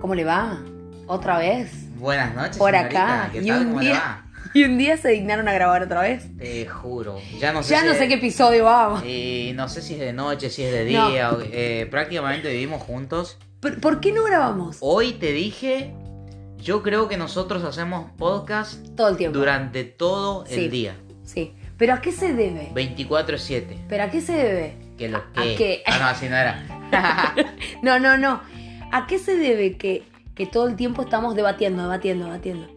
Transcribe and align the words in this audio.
¿Cómo 0.00 0.14
le 0.14 0.24
va? 0.24 0.58
¿Otra 1.06 1.38
vez? 1.38 1.70
Buenas 1.98 2.34
noches, 2.34 2.56
Por 2.56 2.70
señorita. 2.72 3.22
acá. 3.24 3.32
¿Qué 3.32 3.38
Y 3.42 3.46
tal? 3.46 3.60
un 3.60 3.66
¿Cómo 3.68 3.80
le 3.80 3.86
día- 3.88 3.94
va? 3.98 4.26
Y 4.54 4.64
un 4.64 4.78
día 4.78 4.96
se 4.96 5.10
dignaron 5.10 5.46
a 5.46 5.52
grabar 5.52 5.82
otra 5.82 6.00
vez. 6.00 6.26
Te 6.36 6.66
juro. 6.66 7.20
Ya 7.38 7.52
no 7.52 7.62
sé 7.62 7.70
Ya 7.74 7.82
si 7.82 7.86
no 7.86 7.94
sé 7.94 8.08
qué 8.08 8.14
episodio 8.14 8.64
vamos. 8.64 9.02
eh, 9.04 9.52
no 9.54 9.68
sé 9.68 9.80
si 9.80 9.94
es 9.94 10.00
de 10.00 10.12
noche, 10.12 10.50
si 10.50 10.64
es 10.64 10.72
de 10.72 10.90
No. 10.92 11.10
día. 11.10 11.30
o- 11.30 11.38
eh, 11.40 11.86
prácticamente 11.90 12.50
vivimos 12.50 12.82
juntos. 12.82 13.38
¿Por, 13.60 13.78
por 13.80 14.00
qué 14.00 14.10
no 14.12 14.24
grabamos? 14.24 14.78
Hoy 14.80 15.12
te 15.12 15.32
dije, 15.32 15.92
yo 16.56 16.82
creo 16.82 17.06
que 17.08 17.16
nosotros 17.16 17.62
hacemos 17.62 18.10
podcast 18.16 18.84
Todo 18.96 19.08
el 19.10 19.16
tiempo. 19.18 19.38
durante 19.38 19.84
todo 19.84 20.44
Sí. 20.46 20.54
el 20.64 20.70
día. 20.70 20.96
Sí. 21.24 21.54
¿Pero 21.76 21.94
a 21.94 22.00
qué 22.00 22.10
se 22.10 22.32
debe? 22.34 22.70
24-7. 22.74 23.78
¿Pero 23.88 24.02
a 24.04 24.10
qué 24.10 24.20
se 24.20 24.32
debe? 24.32 24.74
Que 24.98 25.08
lo 25.08 25.18
¿A 25.18 25.42
que. 25.44 25.54
qué? 25.54 25.82
Ah, 25.86 25.98
no, 26.00 26.06
así 26.06 26.28
no 26.28 26.36
era. 26.36 26.64
No, 27.82 27.98
no, 28.00 28.18
no. 28.18 28.40
¿A 28.92 29.06
qué 29.06 29.18
se 29.18 29.36
debe 29.36 29.76
que, 29.76 30.02
que 30.34 30.46
todo 30.46 30.66
el 30.68 30.76
tiempo 30.76 31.02
estamos 31.02 31.34
debatiendo, 31.34 31.82
debatiendo, 31.82 32.26
debatiendo? 32.26 32.68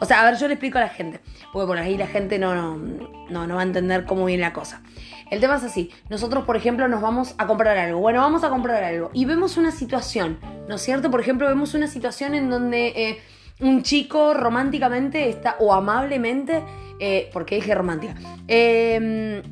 O 0.00 0.04
sea, 0.04 0.22
a 0.22 0.30
ver, 0.30 0.38
yo 0.38 0.48
le 0.48 0.54
explico 0.54 0.78
a 0.78 0.82
la 0.82 0.88
gente, 0.88 1.20
porque 1.52 1.66
por 1.66 1.78
ahí 1.78 1.96
la 1.96 2.06
gente 2.06 2.38
no, 2.38 2.54
no, 2.54 3.46
no, 3.46 3.54
va 3.54 3.60
a 3.60 3.64
entender 3.64 4.04
cómo 4.04 4.24
viene 4.24 4.42
la 4.42 4.52
cosa. 4.52 4.82
El 5.30 5.40
tema 5.40 5.56
es 5.56 5.64
así, 5.64 5.90
nosotros 6.08 6.44
por 6.44 6.56
ejemplo 6.56 6.86
nos 6.86 7.00
vamos 7.00 7.34
a 7.38 7.46
comprar 7.46 7.76
algo, 7.76 7.98
bueno, 7.98 8.20
vamos 8.20 8.44
a 8.44 8.48
comprar 8.48 8.84
algo 8.84 9.10
y 9.12 9.24
vemos 9.24 9.56
una 9.56 9.72
situación, 9.72 10.38
¿no 10.68 10.76
es 10.76 10.82
cierto? 10.82 11.10
Por 11.10 11.20
ejemplo, 11.20 11.48
vemos 11.48 11.74
una 11.74 11.88
situación 11.88 12.34
en 12.34 12.48
donde 12.48 12.88
eh, 12.88 13.18
un 13.60 13.82
chico 13.82 14.34
románticamente 14.34 15.28
está, 15.28 15.56
o 15.58 15.74
amablemente, 15.74 16.62
eh, 17.00 17.28
porque 17.32 17.56
dije 17.56 17.74
romántica, 17.74 18.14
eh, 18.46 19.42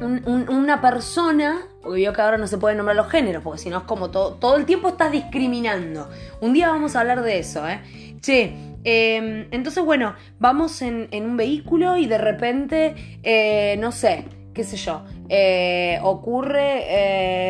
un- 0.00 0.22
un- 0.26 0.48
una 0.48 0.80
persona, 0.80 1.62
porque 1.82 2.02
veo 2.02 2.12
que 2.12 2.20
ahora 2.22 2.36
no 2.38 2.46
se 2.46 2.58
pueden 2.58 2.76
nombrar 2.78 2.96
los 2.96 3.08
géneros, 3.10 3.42
porque 3.42 3.58
si 3.58 3.70
no 3.70 3.78
es 3.78 3.84
como 3.84 4.10
todo, 4.10 4.34
todo 4.34 4.56
el 4.56 4.66
tiempo 4.66 4.88
estás 4.88 5.10
discriminando. 5.12 6.08
Un 6.40 6.52
día 6.52 6.68
vamos 6.68 6.96
a 6.96 7.00
hablar 7.00 7.22
de 7.22 7.38
eso, 7.38 7.66
¿eh? 7.68 7.80
Che, 8.20 8.52
eh, 8.84 9.48
entonces 9.50 9.84
bueno, 9.84 10.14
vamos 10.38 10.82
en, 10.82 11.08
un 11.12 11.36
vehículo 11.36 11.96
y 11.96 12.06
de 12.06 12.18
repente, 12.18 12.94
eh, 13.22 13.76
no 13.78 13.90
sé, 13.92 14.24
qué 14.54 14.64
sé 14.64 14.76
yo, 14.76 15.04
eh, 15.28 15.98
ocurre 16.02 16.84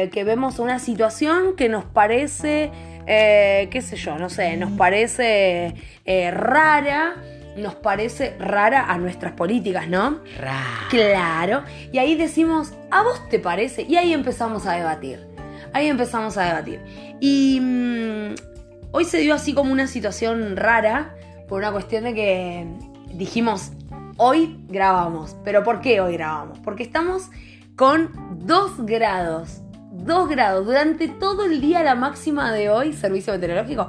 eh, 0.05 0.11
que 0.11 0.25
vemos 0.25 0.59
una 0.59 0.79
situación 0.79 1.55
que 1.57 1.69
nos 1.69 1.85
parece, 1.85 2.71
qué 3.07 3.83
sé 3.83 3.97
yo, 3.97 4.19
no 4.19 4.29
sé, 4.29 4.57
nos 4.57 4.73
parece 4.73 5.75
rara. 6.33 7.15
Nos 7.57 7.75
parece 7.75 8.37
rara 8.39 8.93
a 8.93 8.99
nuestras 8.99 9.33
políticas, 9.33 9.89
¿no? 9.89 10.21
Ra. 10.39 10.63
Claro. 10.91 11.65
Y 11.93 11.99
ahí 11.99 12.15
decimos, 12.15 12.75
¿a 12.91 13.03
vos 13.03 13.29
te 13.29 13.39
parece? 13.39 13.83
Y 13.83 13.97
ahí 13.97 14.13
empezamos 14.13 14.67
a 14.67 14.73
debatir. 14.73 15.27
Ahí 15.73 15.89
empezamos 15.89 16.37
a 16.37 16.45
debatir. 16.45 16.81
Y 17.21 17.59
mm, 17.61 18.35
hoy 18.93 19.05
se 19.05 19.19
dio 19.19 19.35
así 19.35 19.55
como 19.55 19.73
una 19.73 19.87
situación 19.87 20.57
rara 20.57 21.15
por 21.49 21.59
una 21.59 21.73
cuestión 21.73 22.05
de 22.05 22.15
que 22.15 22.67
dijimos, 23.13 23.73
hoy 24.17 24.59
grabamos. 24.69 25.37
¿Pero 25.45 25.63
por 25.63 25.81
qué 25.81 26.01
hoy 26.01 26.15
grabamos? 26.15 26.59
Porque 26.61 26.83
estamos 26.83 27.31
con 27.77 28.11
2 28.47 28.87
grados. 28.87 29.63
2 29.93 30.29
grados. 30.29 30.67
Durante 30.67 31.09
todo 31.09 31.45
el 31.45 31.61
día 31.61 31.83
la 31.83 31.95
máxima 31.95 32.53
de 32.53 32.71
hoy, 32.71 32.93
servicio 32.93 33.33
meteorológico, 33.33 33.89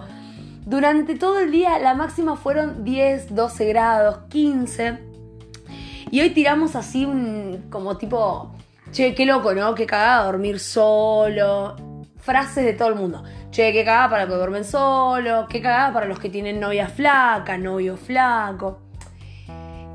durante 0.68 1.16
todo 1.16 1.40
el 1.40 1.50
día 1.50 1.80
la 1.80 1.94
máxima 1.94 2.36
fueron 2.36 2.84
10, 2.84 3.34
12 3.34 3.66
grados, 3.66 4.20
15. 4.28 5.00
Y 6.12 6.20
hoy 6.20 6.32
tiramos 6.32 6.76
así 6.76 7.06
un, 7.06 7.68
como 7.70 7.98
tipo, 7.98 8.52
che, 8.92 9.16
qué 9.16 9.26
loco, 9.26 9.54
¿no? 9.54 9.74
Qué 9.76 9.86
cagada 9.86 10.26
dormir 10.26 10.60
solo. 10.60 11.76
Frases 12.18 12.66
de 12.66 12.74
todo 12.74 12.90
el 12.90 12.96
mundo. 12.96 13.24
Che, 13.50 13.72
qué 13.72 13.86
cagada 13.86 14.10
para 14.10 14.26
los 14.26 14.34
que 14.34 14.38
duermen 14.38 14.66
solo. 14.66 15.48
Qué 15.50 15.62
cagada 15.62 15.94
para 15.94 16.06
los 16.06 16.20
que 16.20 16.30
tienen 16.30 16.60
novia 16.60 16.90
flaca, 16.90 17.58
novio 17.58 17.96
flaco. 17.96 18.82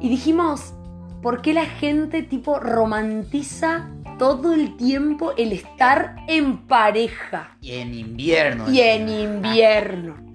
Y 0.00 0.08
dijimos, 0.08 0.72
¿por 1.20 1.42
qué 1.42 1.52
la 1.52 1.66
gente 1.66 2.22
tipo 2.22 2.58
romantiza 2.58 3.90
todo 4.18 4.54
el 4.54 4.78
tiempo 4.78 5.32
el 5.36 5.52
estar 5.52 6.16
en 6.28 6.66
pareja? 6.66 7.58
Y 7.60 7.72
en 7.72 7.92
invierno. 7.92 8.72
Y 8.72 8.80
en 8.80 9.08
invierno. 9.10 10.31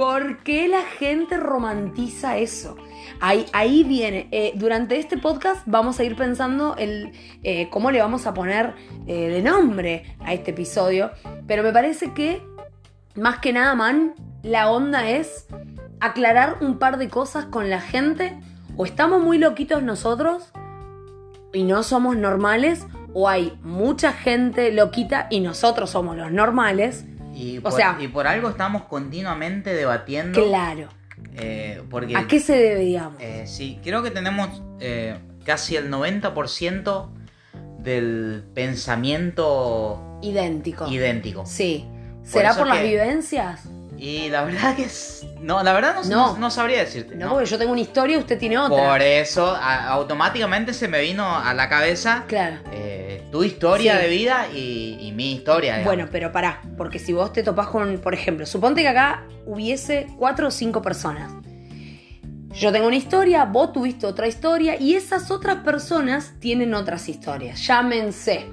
¿Por 0.00 0.38
qué 0.44 0.66
la 0.66 0.80
gente 0.80 1.36
romantiza 1.36 2.38
eso? 2.38 2.74
Ahí, 3.20 3.84
viene. 3.84 4.28
Eh, 4.30 4.52
durante 4.54 4.98
este 4.98 5.18
podcast 5.18 5.60
vamos 5.66 6.00
a 6.00 6.04
ir 6.04 6.16
pensando 6.16 6.74
el, 6.78 7.12
eh, 7.42 7.68
cómo 7.68 7.90
le 7.90 8.00
vamos 8.00 8.26
a 8.26 8.32
poner 8.32 8.72
eh, 9.06 9.28
de 9.28 9.42
nombre 9.42 10.16
a 10.20 10.32
este 10.32 10.52
episodio. 10.52 11.10
Pero 11.46 11.62
me 11.62 11.70
parece 11.70 12.14
que, 12.14 12.42
más 13.14 13.40
que 13.40 13.52
nada, 13.52 13.74
man, 13.74 14.14
la 14.42 14.70
onda 14.70 15.06
es 15.06 15.46
aclarar 16.00 16.56
un 16.62 16.78
par 16.78 16.96
de 16.96 17.10
cosas 17.10 17.44
con 17.44 17.68
la 17.68 17.82
gente. 17.82 18.40
O 18.78 18.86
estamos 18.86 19.22
muy 19.22 19.36
loquitos 19.36 19.82
nosotros 19.82 20.50
y 21.52 21.64
no 21.64 21.82
somos 21.82 22.16
normales. 22.16 22.86
O 23.12 23.28
hay 23.28 23.52
mucha 23.62 24.14
gente 24.14 24.72
loquita 24.72 25.26
y 25.28 25.40
nosotros 25.40 25.90
somos 25.90 26.16
los 26.16 26.32
normales. 26.32 27.04
Y 27.40 27.58
O 27.58 27.62
por, 27.62 27.72
sea- 27.72 27.96
y 28.00 28.08
por 28.08 28.26
algo 28.26 28.48
estamos 28.50 28.82
continuamente 28.84 29.72
debatiendo. 29.74 30.44
Claro. 30.46 30.88
eh, 31.36 31.82
porque 31.90 32.16
¿A 32.16 32.26
qué 32.26 32.40
se 32.40 32.54
debe, 32.56 32.80
digamos? 32.80 33.20
Eh, 33.20 33.44
sí, 33.46 33.78
creo 33.82 34.02
que 34.02 34.10
tenemos 34.10 34.62
eh, 34.80 35.18
casi 35.44 35.76
el 35.76 35.90
90% 35.90 37.08
del 37.78 38.44
pensamiento 38.54 40.18
Idéntico. 40.22 40.86
idéntico. 40.88 41.46
Sí. 41.46 41.86
¿Será 42.22 42.54
por 42.54 42.66
las 42.66 42.78
que- 42.78 42.84
vivencias? 42.88 43.62
Y 43.98 44.30
la 44.30 44.44
verdad 44.44 44.74
que 44.76 44.84
es... 44.84 45.26
No, 45.40 45.62
la 45.62 45.74
verdad 45.74 45.94
no, 45.96 46.02
No. 46.08 46.32
no- 46.32 46.38
no 46.38 46.50
sabría 46.50 46.78
decirte. 46.78 47.14
No, 47.16 47.26
¿no? 47.26 47.32
porque 47.34 47.46
yo 47.50 47.58
tengo 47.58 47.72
una 47.72 47.80
historia 47.82 48.16
y 48.16 48.18
usted 48.18 48.38
tiene 48.38 48.56
otra. 48.56 48.76
Por 48.92 49.02
eso 49.02 49.46
a- 49.54 49.88
automáticamente 49.88 50.72
se 50.72 50.88
me 50.88 51.00
vino 51.02 51.36
a 51.38 51.52
la 51.52 51.68
cabeza 51.68 52.24
Claro. 52.26 52.56
eh, 52.72 52.99
tu 53.30 53.44
historia 53.44 53.96
Sí. 53.96 54.02
de 54.02 54.08
vida 54.08 54.46
y, 54.54 54.98
y 55.00 55.12
mi 55.12 55.32
historia. 55.32 55.76
digamos. 55.78 55.86
Bueno, 55.94 56.08
pero 56.10 56.32
pará, 56.32 56.62
porque 56.76 56.98
si 56.98 57.12
vos 57.12 57.32
te 57.32 57.42
topás 57.42 57.68
con, 57.68 57.98
por 57.98 58.14
ejemplo, 58.14 58.44
suponte 58.46 58.82
que 58.82 58.88
acá 58.88 59.24
hubiese 59.46 60.06
cuatro 60.18 60.48
o 60.48 60.50
cinco 60.50 60.82
personas. 60.82 61.32
Yo 62.52 62.72
tengo 62.72 62.88
una 62.88 62.96
historia, 62.96 63.44
vos 63.44 63.72
tuviste 63.72 64.06
otra 64.06 64.26
historia 64.26 64.76
y 64.80 64.94
esas 64.94 65.30
otras 65.30 65.58
personas 65.58 66.32
tienen 66.40 66.74
otras 66.74 67.08
historias. 67.08 67.64
Llámense. 67.64 68.46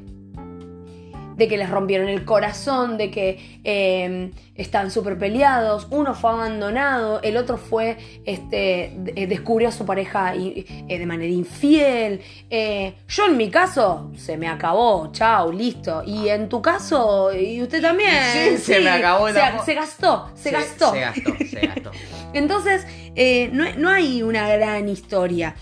De 1.38 1.48
que 1.48 1.56
les 1.56 1.70
rompieron 1.70 2.10
el 2.10 2.26
corazón, 2.26 2.98
de 2.98 3.12
que 3.12 3.60
eh, 3.64 4.32
están 4.56 4.90
súper 4.92 5.18
peleados, 5.20 5.86
uno 5.92 6.16
fue 6.16 6.32
abandonado, 6.32 7.22
el 7.22 7.38
otro 7.38 7.58
fue, 7.58 7.96
este, 8.26 8.86
eh, 9.16 9.28
descubrió 9.28 9.70
a 9.70 9.72
su 9.72 9.86
pareja 9.86 10.34
eh, 10.36 10.66
de 10.88 11.06
manera 11.06 11.32
infiel. 11.32 12.22
Eh, 12.50 12.96
yo 13.08 13.28
en 13.28 13.38
mi 13.38 13.50
caso, 13.52 14.12
se 14.18 14.36
me 14.36 14.48
acabó, 14.48 15.12
chao, 15.12 15.52
listo. 15.52 16.02
Y 16.06 16.28
en 16.30 16.50
tu 16.50 16.60
caso, 16.62 17.32
y 17.34 17.62
usted 17.62 17.82
también. 17.84 18.12
Sí, 18.34 18.58
se 18.58 18.80
me 18.80 18.90
acabó 18.90 19.28
se, 19.28 19.36
se 19.64 19.74
gastó, 19.76 20.32
se, 20.36 20.44
Se- 20.44 20.52
gastó. 20.52 20.92
Se 20.92 21.00
gastó, 21.02 21.32
se 21.52 21.68
gastó. 21.68 21.92
Entonces, 22.34 22.86
eh, 23.16 23.50
no, 23.54 23.66
no 23.78 23.90
hay 23.92 24.24
una 24.24 24.48
gran 24.50 24.90
historia. 24.90 25.54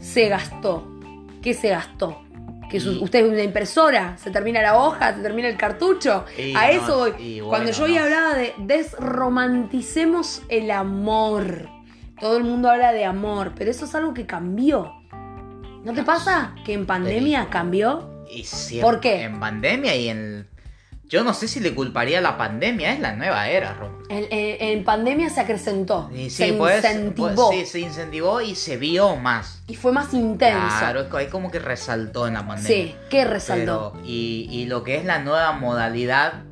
Se 0.00 0.28
gastó. 0.28 0.86
¿Qué 1.42 1.54
se 1.54 1.68
gastó? 1.70 2.23
Que 2.74 2.80
su- 2.80 2.90
Y- 2.94 3.04
usted 3.04 3.24
es 3.24 3.30
una 3.32 3.42
impresora, 3.44 4.16
se 4.16 4.32
termina 4.32 4.60
la 4.60 4.76
hoja, 4.76 5.14
se 5.14 5.22
termina 5.22 5.46
el 5.46 5.56
cartucho. 5.56 6.24
Y 6.36 6.56
A 6.56 6.62
no, 6.62 6.66
eso 6.72 6.98
voy. 6.98 7.10
bueno, 7.40 7.48
Cuando 7.50 7.70
yo 7.70 7.84
hoy 7.84 7.94
no. 7.94 8.02
hablaba 8.02 8.34
de 8.34 8.52
desromanticemos 8.58 10.42
el 10.48 10.72
amor. 10.72 11.68
Todo 12.20 12.36
el 12.36 12.42
mundo 12.42 12.68
habla 12.68 12.90
de 12.92 13.04
amor, 13.04 13.52
pero 13.56 13.70
eso 13.70 13.84
es 13.84 13.94
algo 13.94 14.12
que 14.12 14.26
cambió. 14.26 14.92
¿No 15.84 15.92
te 15.92 16.02
pasa 16.02 16.56
que 16.64 16.72
en 16.72 16.84
pandemia 16.84 17.48
cambió? 17.48 18.24
Y 18.28 18.44
¿Por 18.80 18.98
qué? 18.98 19.22
En 19.22 19.38
pandemia 19.38 19.94
y 19.94 20.08
en... 20.08 20.48
Yo 21.08 21.22
no 21.22 21.34
sé 21.34 21.48
si 21.48 21.60
le 21.60 21.74
culparía 21.74 22.18
a 22.18 22.20
la 22.22 22.38
pandemia, 22.38 22.92
es 22.92 22.98
la 23.00 23.14
nueva 23.14 23.48
era, 23.48 23.74
Rom. 23.74 23.92
En, 24.08 24.24
en- 24.30 24.78
en 24.78 24.84
pandemia 24.84 25.28
se 25.30 25.40
acrecentó, 25.40 26.10
Y 26.14 26.30
se 26.30 26.54
pues, 26.54 26.76
incentivó 26.84 27.34
pues, 27.50 27.58
sí, 27.60 27.66
se 27.66 27.80
incentivó 27.80 28.40
y 28.40 28.54
se 28.54 28.76
vio 28.78 29.14
más. 29.16 29.62
y 29.68 29.74
fue 29.74 29.92
más 29.92 30.14
intenso. 30.14 30.78
Claro, 30.78 31.02
es 31.02 31.08
que 31.08 31.16
ahí 31.18 31.26
como 31.26 31.50
que 31.50 31.58
resaltó 31.58 32.26
en 32.26 32.34
la 32.34 32.46
pandemia. 32.46 32.66
Sí, 32.68 32.94
¿qué 33.10 33.24
resaltó? 33.26 33.92
Pero- 33.94 34.06
y, 34.06 34.48
y 34.50 34.64
lo 34.66 34.82
que 34.82 34.96
es 34.96 35.04
la 35.04 35.18
nueva 35.18 35.52
modalidad 35.52 36.42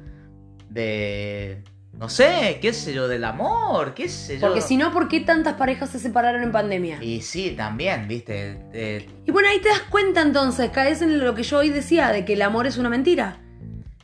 de... 0.70 1.62
No 1.92 2.08
sé, 2.08 2.58
qué 2.60 2.72
sé 2.72 2.94
yo, 2.94 3.06
del 3.06 3.22
amor, 3.22 3.94
qué 3.94 4.08
sé 4.08 4.36
yo. 4.38 4.40
Porque 4.48 4.60
si 4.62 4.76
no, 4.76 4.92
¿por 4.92 5.08
qué 5.08 5.20
tantas 5.20 5.54
parejas 5.54 5.90
se 5.90 5.98
separaron 5.98 6.42
en 6.42 6.50
pandemia? 6.50 6.98
Y, 7.02 7.16
Y 7.16 7.22
sí, 7.22 7.50
también, 7.56 8.08
viste. 8.08 8.58
eh, 8.72 9.08
bueno, 9.28 9.48
ahí 9.48 9.60
te 9.60 9.68
das 9.68 9.82
cuenta 9.82 10.22
entonces, 10.22 10.70
caes 10.70 11.00
en 11.02 11.22
lo 11.22 11.34
que 11.34 11.42
yo 11.42 11.58
hoy 11.58 11.68
decía, 11.68 12.08
de 12.08 12.24
que 12.24 12.32
el 12.32 12.42
amor 12.42 12.66
es 12.66 12.76
una 12.78 12.88
mentira. 12.88 13.38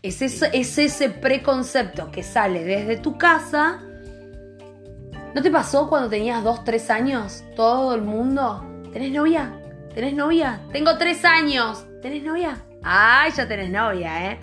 Es, 0.02 0.22
eso- 0.22 0.46
es 0.52 0.78
ese 0.78 1.10
preconcepto 1.10 2.10
que 2.10 2.22
sale 2.22 2.64
desde 2.64 2.96
tu 2.96 3.18
casa. 3.18 3.80
¿No 5.34 5.42
te 5.42 5.50
pasó 5.50 5.88
cuando 5.88 6.08
tenías 6.08 6.42
dos, 6.44 6.64
tres 6.64 6.90
años? 6.90 7.42
Todo 7.56 7.94
el 7.94 8.02
mundo. 8.02 8.64
¿Tenés 8.92 9.12
novia? 9.12 9.52
¿Tenés 9.94 10.14
novia? 10.14 10.60
Tengo 10.72 10.96
tres 10.98 11.24
años. 11.24 11.84
¿Tenés 12.00 12.22
novia? 12.22 12.58
Ay, 12.82 13.32
ya 13.36 13.46
tenés 13.48 13.70
novia, 13.70 14.30
¿eh? 14.32 14.38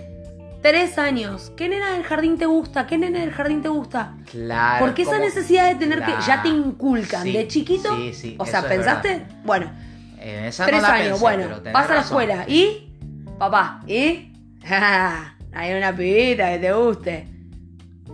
Tres 0.62 0.98
años. 0.98 1.52
¿Qué 1.56 1.70
nena 1.70 1.92
del 1.92 2.04
jardín 2.04 2.38
te 2.38 2.46
gusta? 2.46 2.86
¿Qué 2.88 2.98
nena 2.98 3.20
del 3.20 3.32
jardín 3.32 3.62
te 3.62 3.70
gusta? 3.70 4.16
Claro. 4.30 4.84
Porque 4.86 5.04
esa 5.04 5.20
necesidad 5.20 5.68
de 5.70 5.76
tener 5.76 6.04
que. 6.04 6.12
Ya 6.28 6.42
te 6.42 6.50
inculcan 6.50 7.24
Sí, 7.24 7.32
de 7.34 7.48
chiquito. 7.48 7.96
sí, 7.96 8.14
sí, 8.14 8.36
o 8.40 8.46
sea, 8.46 8.68
¿pensaste? 8.68 9.10
verdad. 9.20 9.28
Bueno, 9.44 9.72
Eh, 10.20 10.46
esa 10.48 10.66
tres 10.66 10.82
no 10.82 10.88
la 10.88 10.94
años. 10.96 11.08
pensé, 11.10 11.22
bueno, 11.22 11.48
vas 11.72 11.90
a 11.90 11.94
la 11.96 12.02
escuela. 12.02 12.46
¿Y? 12.48 12.94
Papá, 13.38 13.82
¿y? 13.88 14.32
Hay 15.56 15.74
una 15.74 15.96
pibita 15.96 16.52
que 16.52 16.60
te 16.60 16.74
guste. 16.74 17.28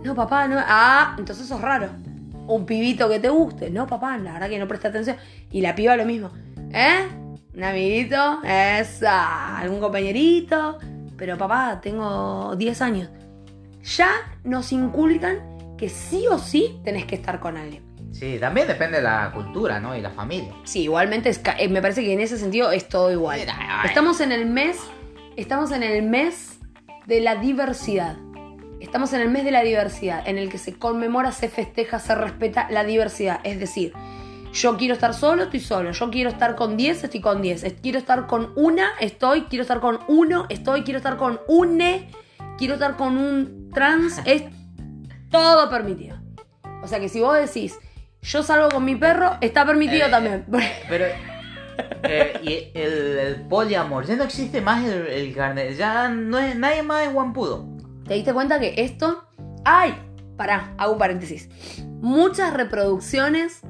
No, 0.04 0.14
papá, 0.14 0.46
no. 0.46 0.56
Ah, 0.58 1.16
entonces 1.18 1.46
sos 1.46 1.60
raro. 1.60 1.88
Un 2.46 2.64
pibito 2.64 3.08
que 3.08 3.18
te 3.18 3.28
guste. 3.28 3.68
No, 3.68 3.86
papá, 3.86 4.16
la 4.18 4.34
verdad 4.34 4.48
que 4.48 4.58
no 4.58 4.68
presta 4.68 4.88
atención. 4.88 5.16
Y 5.50 5.60
la 5.60 5.74
piba 5.74 5.96
lo 5.96 6.04
mismo. 6.04 6.30
¿Eh? 6.72 7.08
Un 7.54 7.64
amiguito. 7.64 8.40
Esa. 8.44 9.58
Algún 9.58 9.80
compañerito. 9.80 10.78
Pero 11.16 11.36
papá, 11.36 11.80
tengo 11.82 12.54
10 12.56 12.82
años. 12.82 13.10
Ya 13.96 14.10
nos 14.44 14.72
inculcan 14.72 15.76
que 15.76 15.88
sí 15.88 16.26
o 16.30 16.38
sí 16.38 16.80
tenés 16.84 17.06
que 17.06 17.16
estar 17.16 17.40
con 17.40 17.56
alguien. 17.56 17.82
Sí, 18.12 18.38
también 18.38 18.68
depende 18.68 18.98
de 18.98 19.02
la 19.02 19.32
cultura, 19.34 19.80
¿no? 19.80 19.96
Y 19.96 20.00
la 20.00 20.10
familia. 20.10 20.54
Sí, 20.64 20.82
igualmente 20.82 21.28
es 21.30 21.40
eh, 21.58 21.68
me 21.68 21.82
parece 21.82 22.02
que 22.02 22.12
en 22.12 22.20
ese 22.20 22.38
sentido 22.38 22.70
es 22.70 22.88
todo 22.88 23.10
igual. 23.10 23.40
Estamos 23.84 24.20
en 24.20 24.30
el 24.32 24.46
mes, 24.46 24.78
estamos 25.36 25.72
en 25.72 25.82
el 25.82 26.02
mes 26.02 26.51
de 27.06 27.20
la 27.20 27.36
diversidad. 27.36 28.16
Estamos 28.80 29.12
en 29.12 29.20
el 29.20 29.28
mes 29.30 29.44
de 29.44 29.50
la 29.52 29.62
diversidad, 29.62 30.26
en 30.26 30.38
el 30.38 30.48
que 30.48 30.58
se 30.58 30.74
conmemora, 30.78 31.30
se 31.32 31.48
festeja, 31.48 31.98
se 32.00 32.14
respeta 32.14 32.66
la 32.70 32.82
diversidad. 32.84 33.40
Es 33.44 33.60
decir, 33.60 33.92
yo 34.52 34.76
quiero 34.76 34.94
estar 34.94 35.14
solo, 35.14 35.44
estoy 35.44 35.60
solo. 35.60 35.92
Yo 35.92 36.10
quiero 36.10 36.28
estar 36.30 36.56
con 36.56 36.76
10, 36.76 37.04
estoy 37.04 37.20
con 37.20 37.40
10. 37.42 37.62
Es- 37.64 37.74
Quiero 37.80 37.98
estar 37.98 38.26
con 38.26 38.52
una, 38.56 38.90
estoy. 39.00 39.42
Quiero 39.42 39.62
estar 39.62 39.80
con 39.80 40.00
uno, 40.08 40.46
estoy. 40.48 40.82
Quiero 40.82 40.98
estar 40.98 41.16
con 41.16 41.40
une. 41.48 42.10
Quiero 42.58 42.74
estar 42.74 42.96
con 42.96 43.16
un 43.16 43.70
trans. 43.72 44.20
Es 44.26 44.42
todo 45.30 45.70
permitido. 45.70 46.18
O 46.82 46.88
sea 46.88 46.98
que 47.00 47.08
si 47.08 47.20
vos 47.20 47.36
decís, 47.38 47.78
yo 48.20 48.42
salgo 48.42 48.68
con 48.68 48.84
mi 48.84 48.96
perro, 48.96 49.38
está 49.40 49.64
permitido 49.64 50.08
Eh, 50.08 50.10
también. 50.10 50.44
Pero. 50.88 51.06
Eh, 52.04 52.40
y 52.42 52.78
el, 52.78 53.18
el 53.18 53.36
poliamor, 53.48 54.04
ya 54.06 54.16
no 54.16 54.24
existe 54.24 54.60
más 54.60 54.84
el, 54.84 55.06
el 55.06 55.34
carnet, 55.34 55.76
ya 55.76 56.08
no 56.08 56.38
es, 56.38 56.56
nadie 56.56 56.82
más 56.82 57.06
es 57.06 57.12
guampudo. 57.12 57.66
¿Te 58.06 58.14
diste 58.14 58.32
cuenta 58.32 58.58
que 58.58 58.74
esto... 58.78 59.24
¡Ay! 59.64 59.94
Pará, 60.36 60.74
hago 60.78 60.92
un 60.94 60.98
paréntesis. 60.98 61.48
Muchas 62.00 62.52
reproducciones, 62.54 63.60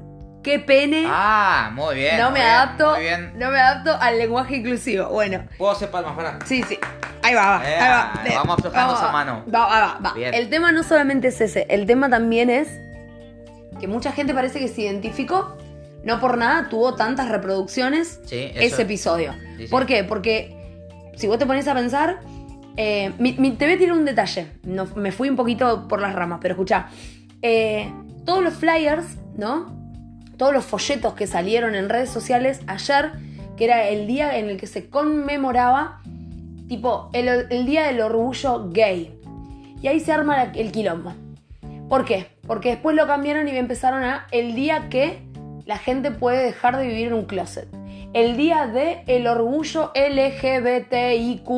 qué 0.41 0.57
pene. 0.59 1.05
Ah, 1.07 1.69
muy 1.73 1.95
bien. 1.95 2.17
no 2.17 2.31
muy 2.31 2.39
me 2.39 2.45
bien, 2.45 2.51
adapto, 2.55 2.91
Muy 2.91 3.01
bien. 3.01 3.33
no 3.37 3.51
me 3.51 3.59
adapto 3.59 3.95
al 4.01 4.17
lenguaje 4.17 4.55
inclusivo. 4.55 5.07
Bueno, 5.09 5.45
Puedo 5.57 5.71
hacer 5.71 5.91
palmas 5.91 6.15
para. 6.15 6.39
sí, 6.45 6.63
sí. 6.63 6.79
Ahí 7.21 7.35
va, 7.35 7.57
va, 7.59 7.69
Eh, 7.69 7.75
ahí 7.75 7.89
va. 8.31 8.37
vamos 8.37 8.57
aflojando 8.59 8.95
esa 8.95 9.11
mano. 9.11 9.43
Va, 9.53 9.59
va, 9.67 9.79
va, 9.79 9.99
va. 10.03 10.13
Bien. 10.13 10.33
El 10.33 10.49
tema 10.49 10.71
no 10.71 10.81
solamente 10.83 11.27
es 11.29 11.39
ese, 11.41 11.65
el 11.69 11.85
tema 11.85 12.09
también 12.09 12.49
es 12.49 12.67
que 13.79 13.87
mucha 13.87 14.11
gente 14.11 14.33
parece 14.33 14.59
que 14.59 14.67
se 14.67 14.81
identificó, 14.81 15.55
no 16.03 16.19
por 16.19 16.37
nada 16.37 16.69
tuvo 16.69 16.95
tantas 16.95 17.29
reproducciones 17.29 18.19
Sí, 18.25 18.51
eso- 18.53 18.59
ese 18.75 18.81
episodio. 18.83 19.33
Sí, 19.57 19.63
sí. 19.65 19.67
¿Por 19.67 19.85
qué? 19.85 20.03
Porque 20.03 20.55
si 21.15 21.27
vos 21.27 21.37
te 21.39 21.45
pones 21.45 21.67
a 21.67 21.73
pensar, 21.73 22.19
eh, 22.77 23.11
mi- 23.19 23.33
mi- 23.33 23.51
te 23.51 23.65
voy 23.65 23.75
a 23.75 23.77
tirar 23.77 23.95
un 23.97 24.05
detalle. 24.05 24.47
No, 24.63 24.85
me 24.95 25.11
fui 25.11 25.29
un 25.29 25.35
poquito 25.35 25.87
por 25.87 26.01
las 26.01 26.13
ramas, 26.15 26.39
pero 26.41 26.53
escuchá. 26.53 26.87
Eh, 27.41 27.91
todos 28.25 28.43
los 28.43 28.53
flyers, 28.55 29.05
¿no? 29.37 29.81
Todos 30.37 30.53
los 30.53 30.65
folletos 30.65 31.13
que 31.13 31.27
salieron 31.27 31.75
en 31.75 31.87
redes 31.89 32.09
sociales 32.09 32.61
ayer, 32.67 33.11
que 33.57 33.65
era 33.65 33.87
el 33.89 34.07
día 34.07 34.37
en 34.37 34.49
el 34.49 34.57
que 34.57 34.65
se 34.67 34.89
conmemoraba, 34.89 36.01
tipo, 36.67 37.09
el, 37.13 37.27
el 37.27 37.65
día 37.65 37.83
del 37.85 38.01
orgullo 38.01 38.69
gay. 38.71 39.13
Y 39.81 39.87
ahí 39.87 39.99
se 39.99 40.11
arma 40.11 40.35
la- 40.45 40.51
el 40.53 40.71
quilombo. 40.71 41.13
¿Por 41.89 42.05
qué? 42.05 42.27
Porque 42.47 42.69
después 42.69 42.95
lo 42.95 43.05
cambiaron 43.05 43.47
y 43.47 43.51
empezaron 43.55 44.03
a 44.03 44.25
el 44.31 44.55
día 44.55 44.89
que 44.89 45.21
la 45.65 45.77
gente 45.77 46.11
puede 46.11 46.43
dejar 46.43 46.77
de 46.77 46.87
vivir 46.87 47.07
en 47.07 47.13
un 47.13 47.25
closet. 47.25 47.67
El 48.13 48.37
día 48.37 48.67
de 48.67 49.03
el 49.07 49.27
orgullo 49.27 49.91
LGBTIQ 49.95 51.49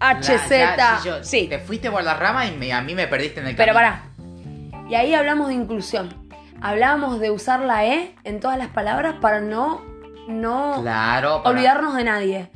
HZ. 0.00 0.50
Ya, 0.50 0.98
sí, 1.02 1.08
yo- 1.08 1.24
sí, 1.24 1.46
Te 1.48 1.58
fuiste 1.58 1.90
por 1.90 2.02
la 2.04 2.14
rama 2.14 2.46
y 2.46 2.56
me- 2.56 2.72
a 2.72 2.80
mí 2.82 2.94
me 2.94 3.06
perdiste 3.08 3.40
en 3.40 3.48
el 3.48 3.56
pero 3.56 3.74
camino. 3.74 3.90
pará. 3.96 4.88
Y 4.88 4.94
ahí 4.94 5.12
hablamos 5.14 5.48
de 5.48 5.54
inclusión. 5.54 6.14
Hablábamos 6.60 7.20
de 7.20 7.30
usar 7.30 7.60
la 7.60 7.84
E 7.86 8.14
en 8.24 8.40
todas 8.40 8.58
las 8.58 8.68
palabras 8.68 9.16
para 9.20 9.40
no, 9.40 9.82
no 10.28 10.78
Claro. 10.82 11.42
para- 11.42 11.54
olvidarnos 11.56 11.94
de 11.96 12.04
nadie. 12.04 12.50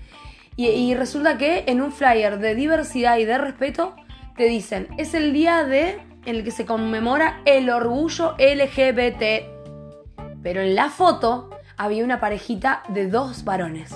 Y, 0.57 0.67
y 0.69 0.95
resulta 0.95 1.39
que 1.39 1.65
en 1.67 1.81
un 1.81 1.93
flyer 1.93 2.39
de 2.39 2.55
diversidad 2.55 3.17
y 3.19 3.25
de 3.25 3.39
respeto 3.39 3.95
te 4.37 4.45
dicen, 4.45 4.89
es 4.99 5.15
el 5.15 5.33
día 5.33 5.65
de 5.65 5.99
en 6.25 6.37
el 6.37 6.45
que 6.45 6.51
se 6.53 6.65
conmemora 6.65 7.41
el 7.45 7.69
orgullo 7.71 8.35
LGBT. 8.39 9.45
Pero 10.43 10.61
en 10.61 10.75
la 10.75 10.89
foto 10.89 11.50
había 11.77 12.05
una 12.05 12.21
parejita 12.21 12.83
de 12.89 13.09
dos 13.09 13.44
varones. 13.44 13.94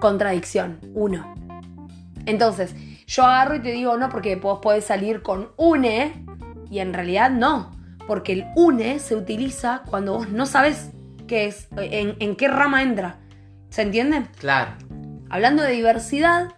Contradicción, 0.00 0.80
uno. 0.94 1.34
Entonces, 2.26 2.74
yo 3.06 3.24
agarro 3.24 3.56
y 3.56 3.62
te 3.62 3.70
digo, 3.70 3.96
no, 3.96 4.08
porque 4.08 4.36
vos 4.36 4.58
podés 4.60 4.84
salir 4.84 5.22
con 5.22 5.50
une, 5.56 6.24
y 6.70 6.80
en 6.80 6.92
realidad 6.92 7.30
no, 7.30 7.70
porque 8.06 8.32
el 8.32 8.46
une 8.56 8.98
se 8.98 9.14
utiliza 9.14 9.82
cuando 9.88 10.14
vos 10.14 10.28
no 10.28 10.46
sabes 10.46 10.90
qué 11.26 11.46
es, 11.46 11.68
en, 11.76 12.16
en 12.18 12.36
qué 12.36 12.48
rama 12.48 12.82
entra. 12.82 13.18
¿Se 13.70 13.82
entiende? 13.82 14.26
Claro. 14.38 14.72
Hablando 15.28 15.62
de 15.62 15.72
diversidad, 15.72 16.54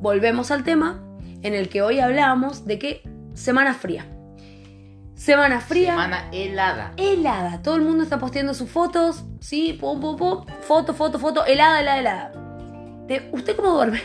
volvemos 0.00 0.50
al 0.50 0.64
tema 0.64 1.02
en 1.42 1.54
el 1.54 1.68
que 1.68 1.82
hoy 1.82 2.00
hablamos 2.00 2.66
de 2.66 2.78
que 2.78 3.02
semana 3.34 3.74
fría. 3.74 4.06
Semana 5.20 5.60
fría. 5.60 5.90
Semana 5.90 6.30
helada. 6.32 6.92
Helada. 6.96 7.60
Todo 7.62 7.76
el 7.76 7.82
mundo 7.82 8.02
está 8.02 8.18
posteando 8.18 8.54
sus 8.54 8.70
fotos. 8.70 9.22
Sí, 9.40 9.76
pum, 9.78 10.00
pum, 10.00 10.16
pum. 10.16 10.46
Foto, 10.66 10.94
foto, 10.94 11.18
foto. 11.18 11.44
Helada, 11.44 11.80
helada, 11.82 11.98
helada. 12.00 12.32
Te- 13.06 13.28
¿Usted 13.30 13.54
cómo 13.54 13.72
duerme? 13.72 14.00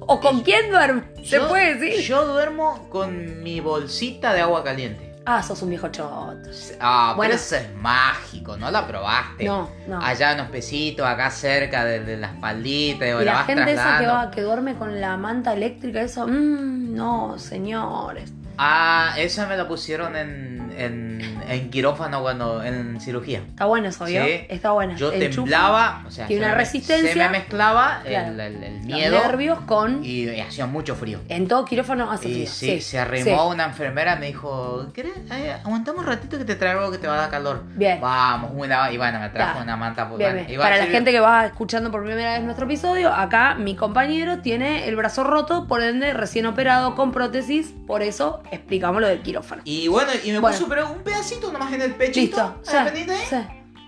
¿O 0.00 0.18
con 0.18 0.40
quién 0.40 0.68
duerme? 0.68 1.04
¿Se 1.22 1.36
Yo- 1.38 1.46
puede 1.48 1.76
decir? 1.76 2.04
Yo 2.04 2.26
duermo 2.26 2.88
con 2.90 3.40
mi 3.44 3.60
bolsita 3.60 4.32
de 4.34 4.40
agua 4.40 4.64
caliente. 4.64 5.14
Ah, 5.26 5.42
sos 5.44 5.62
un 5.62 5.68
viejo 5.68 5.88
choto. 5.90 6.34
Ah, 6.80 7.12
Bueno. 7.14 7.30
pero 7.30 7.34
eso 7.34 7.54
es 7.56 7.74
mágico, 7.76 8.56
¿no 8.56 8.68
la 8.72 8.84
probaste? 8.84 9.44
No, 9.44 9.68
no. 9.86 10.00
Allá 10.02 10.34
unos 10.34 10.48
pesitos, 10.48 11.06
acá 11.06 11.30
cerca 11.30 11.84
de, 11.84 12.00
de 12.00 12.16
la 12.16 12.28
espaldita, 12.28 13.06
y 13.06 13.24
la 13.24 13.32
vas 13.34 13.46
gente 13.46 13.72
esa 13.74 13.98
que, 13.98 14.06
va, 14.06 14.30
que 14.32 14.40
duerme 14.40 14.74
con 14.74 15.00
la 15.00 15.16
manta 15.18 15.52
eléctrica, 15.52 16.00
eso. 16.00 16.26
mm, 16.26 16.94
no, 16.94 17.38
señores. 17.38 18.32
Ah, 18.60 19.14
esa 19.18 19.46
me 19.46 19.56
la 19.56 19.68
pusieron 19.68 20.16
en, 20.16 20.57
en, 20.78 21.40
en 21.48 21.70
quirófano 21.70 22.22
cuando 22.22 22.62
en 22.62 23.00
cirugía. 23.00 23.40
Está 23.48 23.64
bueno 23.66 23.88
eso, 23.88 24.04
¿vio? 24.04 24.24
Sí. 24.24 24.46
Está 24.48 24.72
buena. 24.72 24.96
Yo 24.96 25.12
El 25.12 25.30
temblaba, 25.30 26.04
o 26.06 26.10
sea, 26.10 26.26
tiene 26.26 26.42
se 26.42 26.46
una 26.46 26.54
me- 26.56 26.60
resistencia. 26.62 27.12
Se 27.12 27.18
me 27.18 27.28
mezclaba 27.28 28.00
Claro. 28.04 28.28
el, 28.32 28.40
el- 28.40 28.62
el 28.62 28.74
los 28.78 28.84
miedo 28.86 29.18
nervios 29.22 29.60
con. 29.62 30.04
y, 30.04 30.28
y 30.28 30.40
hacía 30.40 30.66
mucho 30.66 30.94
frío. 30.94 31.20
En 31.28 31.48
todo 31.48 31.64
quirófano 31.64 32.10
hace 32.10 32.28
Y 32.28 32.32
frío. 32.46 32.48
sí, 32.48 32.80
se 32.80 32.98
arrimó 32.98 33.48
una 33.48 33.64
enfermera 33.64 34.16
y 34.16 34.18
me 34.20 34.26
dijo, 34.26 34.86
¿querés? 34.94 35.12
Eh, 35.30 35.52
aguantamos 35.64 36.00
un 36.02 36.06
ratito 36.06 36.38
que 36.38 36.44
te 36.44 36.54
traigo 36.54 36.80
algo 36.80 36.92
que 36.92 36.98
te 36.98 37.06
va 37.06 37.14
a 37.14 37.18
dar 37.18 37.30
calor. 37.30 37.62
Bien. 37.74 38.00
Vamos, 38.00 38.52
una, 38.54 38.90
y 38.92 38.96
bueno, 38.96 39.20
me 39.20 39.28
trajo 39.30 39.60
una 39.62 39.76
manta. 39.76 40.04
Bien, 40.04 40.18
bueno, 40.18 40.34
bien. 40.34 40.50
iba 40.50 40.62
Para 40.64 40.76
a 40.76 40.78
la 40.78 40.86
gente 40.86 41.10
que 41.12 41.20
va 41.20 41.46
escuchando 41.46 41.90
por 41.90 42.04
primera 42.04 42.34
vez 42.34 42.42
nuestro 42.42 42.66
episodio, 42.66 43.12
acá 43.12 43.54
mi 43.54 43.74
compañero 43.74 44.38
tiene 44.38 44.86
el 44.88 44.96
brazo 44.96 45.24
roto, 45.24 45.66
por 45.66 45.82
ende 45.82 46.12
recién 46.14 46.46
operado 46.46 46.94
con 46.94 47.10
prótesis, 47.12 47.74
por 47.86 48.02
eso 48.02 48.42
explicamos 48.50 49.00
lo 49.00 49.08
del 49.08 49.20
quirófano. 49.20 49.62
Y 49.64 49.88
bueno, 49.88 50.10
y 50.24 50.30
me 50.32 50.38
Bueno. 50.38 50.56
puso 50.56 50.67
pero 50.68 50.90
un 50.90 51.02
pedacito 51.02 51.50
nomás 51.52 51.72
en 51.72 51.82
el 51.82 51.94
pechito. 51.94 52.20
Listo. 52.20 52.60
¿Ahí 52.72 52.78
sí, 52.78 52.84
pendiente 52.84 53.12
ahí? 53.14 53.24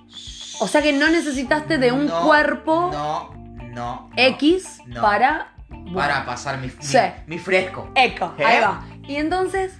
sí. 0.08 0.56
O 0.62 0.68
sea 0.68 0.82
que 0.82 0.92
no 0.92 1.08
necesitaste 1.08 1.78
de 1.78 1.90
un 1.92 2.06
No, 2.06 2.22
cuerpo 2.26 2.90
No, 2.92 3.32
no. 3.72 4.10
X 4.16 4.80
no. 4.86 5.00
para. 5.00 5.54
Para 5.94 6.26
pasar 6.26 6.58
mi, 6.58 6.66
mi, 6.66 6.72
Sí. 6.80 6.98
mi 7.26 7.38
fresco. 7.38 7.90
Eco, 7.94 8.34
¿Eh? 8.38 8.44
ahí 8.44 8.60
va. 8.60 8.84
Y 9.08 9.16
entonces, 9.16 9.72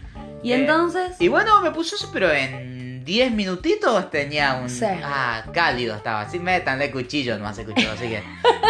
y 0.42 0.52
Eh, 0.52 0.56
entonces, 0.56 1.16
Y 1.20 1.28
bueno, 1.28 1.60
me 1.60 1.70
puso 1.72 1.96
eso, 1.96 2.10
pero 2.12 2.32
en 2.32 3.04
10 3.04 3.32
minutitos 3.32 4.10
tenía 4.10 4.54
un. 4.54 4.70
Sí. 4.70 4.84
Ah, 5.04 5.44
cálido 5.52 5.96
estaba. 5.96 6.22
Así 6.22 6.38
métanle 6.38 6.90
cuchillo, 6.90 7.38
no 7.38 7.46
hace 7.46 7.64
cuchillo, 7.64 7.92
así 7.92 8.08
que. 8.08 8.22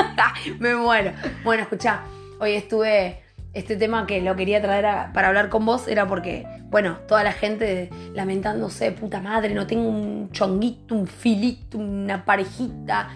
me 0.58 0.74
muero. 0.74 1.12
Bueno, 1.44 1.62
escuchá, 1.62 2.00
hoy 2.40 2.52
estuve. 2.54 3.22
Este 3.52 3.74
tema 3.76 4.06
que 4.06 4.20
lo 4.20 4.36
quería 4.36 4.62
traer 4.62 5.12
para 5.12 5.28
hablar 5.28 5.48
con 5.48 5.66
vos 5.66 5.88
era 5.88 6.06
porque, 6.06 6.46
bueno, 6.70 6.98
toda 7.08 7.24
la 7.24 7.32
gente 7.32 7.90
lamentándose, 8.14 8.92
puta 8.92 9.20
madre, 9.20 9.54
no 9.54 9.66
tengo 9.66 9.88
un 9.88 10.30
chonguito, 10.30 10.94
un 10.94 11.08
filito, 11.08 11.78
una 11.78 12.24
parejita. 12.24 13.10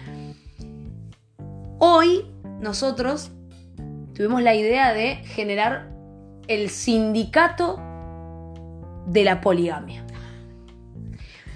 Hoy 1.79 2.25
nosotros 2.59 3.31
tuvimos 4.13 4.41
la 4.41 4.55
idea 4.55 4.93
de 4.93 5.15
generar 5.23 5.89
el 6.47 6.69
sindicato 6.69 7.79
de 9.07 9.23
la 9.23 9.39
poligamia. 9.39 10.03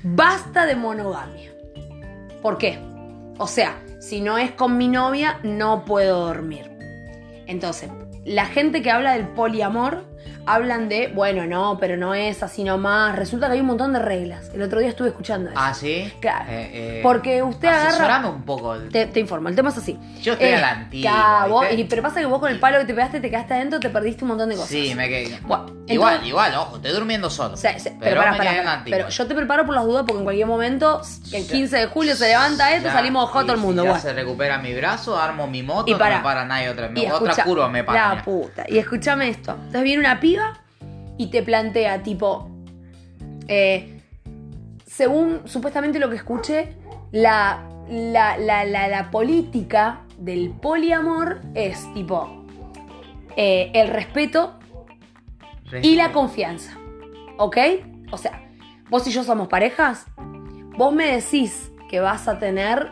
Basta 0.03 0.65
de 0.65 0.77
monogamia. 0.77 1.51
¿Por 2.41 2.57
qué? 2.57 2.79
O 3.37 3.47
sea, 3.47 3.77
si 3.99 4.21
no 4.21 4.37
es 4.37 4.51
con 4.51 4.77
mi 4.77 4.87
novia, 4.87 5.39
no 5.43 5.83
puedo 5.83 6.25
dormir. 6.27 6.71
Entonces, 7.45 7.89
la 8.25 8.45
gente 8.45 8.81
que 8.81 8.91
habla 8.91 9.13
del 9.13 9.27
poliamor 9.29 10.03
hablan 10.53 10.89
de, 10.89 11.07
bueno, 11.13 11.45
no, 11.45 11.77
pero 11.79 11.97
no 11.97 12.13
es 12.13 12.41
así 12.43 12.63
nomás. 12.63 13.15
Resulta 13.15 13.47
que 13.47 13.53
hay 13.53 13.59
un 13.61 13.67
montón 13.67 13.93
de 13.93 13.99
reglas. 13.99 14.49
El 14.53 14.61
otro 14.61 14.79
día 14.79 14.89
estuve 14.89 15.09
escuchando 15.09 15.49
eso. 15.49 15.59
Ah, 15.61 15.73
sí. 15.73 16.11
Claro. 16.19 16.45
Eh, 16.49 16.69
eh, 16.73 16.99
Porque 17.03 17.41
usted 17.43 17.67
agarra. 17.67 18.27
un 18.29 18.43
poco. 18.43 18.77
Te, 18.77 19.05
te 19.07 19.19
informo, 19.19 19.49
el 19.49 19.55
tema 19.55 19.69
es 19.69 19.77
así. 19.77 19.97
Yo 20.21 20.33
estoy 20.33 20.47
Eh, 20.49 20.55
a 20.55 20.61
la 20.61 20.69
antigua. 20.71 21.45
vos- 21.49 21.65
y- 21.75 21.83
pero 21.85 22.01
pasa 22.01 22.19
que 22.19 22.25
vos 22.25 22.39
con 22.39 22.51
el 22.51 22.59
palo 22.59 22.77
que 22.79 22.85
te 22.85 22.93
pegaste, 22.93 23.19
te 23.19 23.29
quedaste 23.29 23.53
adentro, 23.53 23.79
te 23.79 23.89
perdiste 23.89 24.23
un 24.23 24.29
montón 24.29 24.49
de 24.49 24.55
cosas. 24.55 24.69
Sí, 24.69 24.93
me 24.95 25.07
quedé. 25.07 25.39
Bueno, 25.41 25.65
igual, 25.87 26.13
entonces- 26.15 26.27
igual, 26.29 26.55
ojo, 26.55 26.75
estoy 26.77 26.91
durmiendo 26.91 27.29
solo. 27.29 27.55
Sí, 27.57 27.67
sí, 27.77 27.89
pero, 27.89 27.99
pero 27.99 28.15
pará, 28.21 28.31
me 28.31 28.37
pará, 28.37 28.49
quedé 28.51 28.59
en 28.59 28.65
la 28.65 28.71
pará. 28.71 28.79
antigua. 28.79 28.97
Pero 28.97 29.09
yo 29.09 29.27
te 29.27 29.35
preparo 29.35 29.65
por 29.65 29.75
las 29.75 29.83
dudas 29.85 30.03
porque 30.05 30.17
en 30.19 30.23
cualquier 30.23 30.47
momento, 30.47 31.01
el 31.31 31.47
15 31.47 31.77
de 31.77 31.85
julio 31.87 32.15
se 32.15 32.27
levanta 32.27 32.71
esto, 32.73 32.87
Ya, 32.87 32.93
salimos 32.93 33.29
joda 33.29 33.43
y 33.43 33.45
todo 33.47 33.55
el 33.55 33.61
mundo. 33.61 33.81
Si 33.81 33.85
ya 33.87 33.91
bueno. 33.93 34.03
se 34.03 34.13
recupera 34.13 34.57
mi 34.57 34.73
brazo, 34.73 35.17
armo 35.19 35.47
mi 35.47 35.63
moto, 35.63 35.89
Y 35.89 35.93
no 35.93 35.97
pará. 35.99 36.17
me 36.17 36.23
para 36.23 36.45
nadie 36.45 36.69
otra, 36.69 36.89
me- 36.89 37.01
Y 37.01 37.05
otra 37.05 37.31
escucha- 37.31 37.43
curva 37.43 37.69
me 37.69 37.83
para. 37.83 38.15
La 38.15 38.23
puta. 38.23 38.65
Y 38.67 38.77
escúchame 38.77 39.29
esto. 39.29 39.51
Entonces 39.53 39.83
viene 39.83 39.99
una 40.01 40.19
piba 40.19 40.38
y 41.17 41.27
te 41.27 41.43
plantea, 41.43 42.01
tipo, 42.03 42.49
eh, 43.47 44.01
según 44.85 45.41
supuestamente 45.45 45.99
lo 45.99 46.09
que 46.09 46.15
escuché, 46.15 46.75
la, 47.11 47.67
la, 47.89 48.37
la, 48.37 48.65
la, 48.65 49.11
política 49.11 50.01
del 50.17 50.51
poliamor 50.51 51.41
es 51.55 51.91
tipo 51.93 52.45
eh, 53.35 53.71
el 53.73 53.89
respeto 53.89 54.59
y 55.81 55.95
la 55.95 56.11
confianza. 56.11 56.77
¿Ok? 57.37 57.57
O 58.11 58.17
sea, 58.17 58.49
vos 58.89 59.07
y 59.07 59.11
yo 59.11 59.23
somos 59.23 59.47
parejas. 59.47 60.05
Vos 60.77 60.93
me 60.93 61.11
decís 61.11 61.71
que 61.89 61.99
vas 61.99 62.27
a 62.27 62.39
tener 62.39 62.91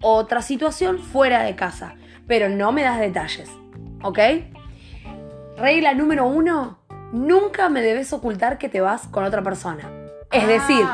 otra 0.00 0.42
situación 0.42 0.98
fuera 0.98 1.42
de 1.42 1.56
casa, 1.56 1.94
pero 2.26 2.48
no 2.48 2.72
me 2.72 2.82
das 2.82 2.98
detalles. 2.98 3.50
¿Ok? 4.02 4.18
Regla 5.58 5.94
número 5.94 6.26
uno, 6.26 6.78
nunca 7.12 7.68
me 7.68 7.80
debes 7.82 8.12
ocultar 8.12 8.58
que 8.58 8.68
te 8.68 8.80
vas 8.80 9.06
con 9.08 9.24
otra 9.24 9.42
persona. 9.42 9.90
Es 10.30 10.44
Ah, 10.44 10.46
decir, 10.46 10.86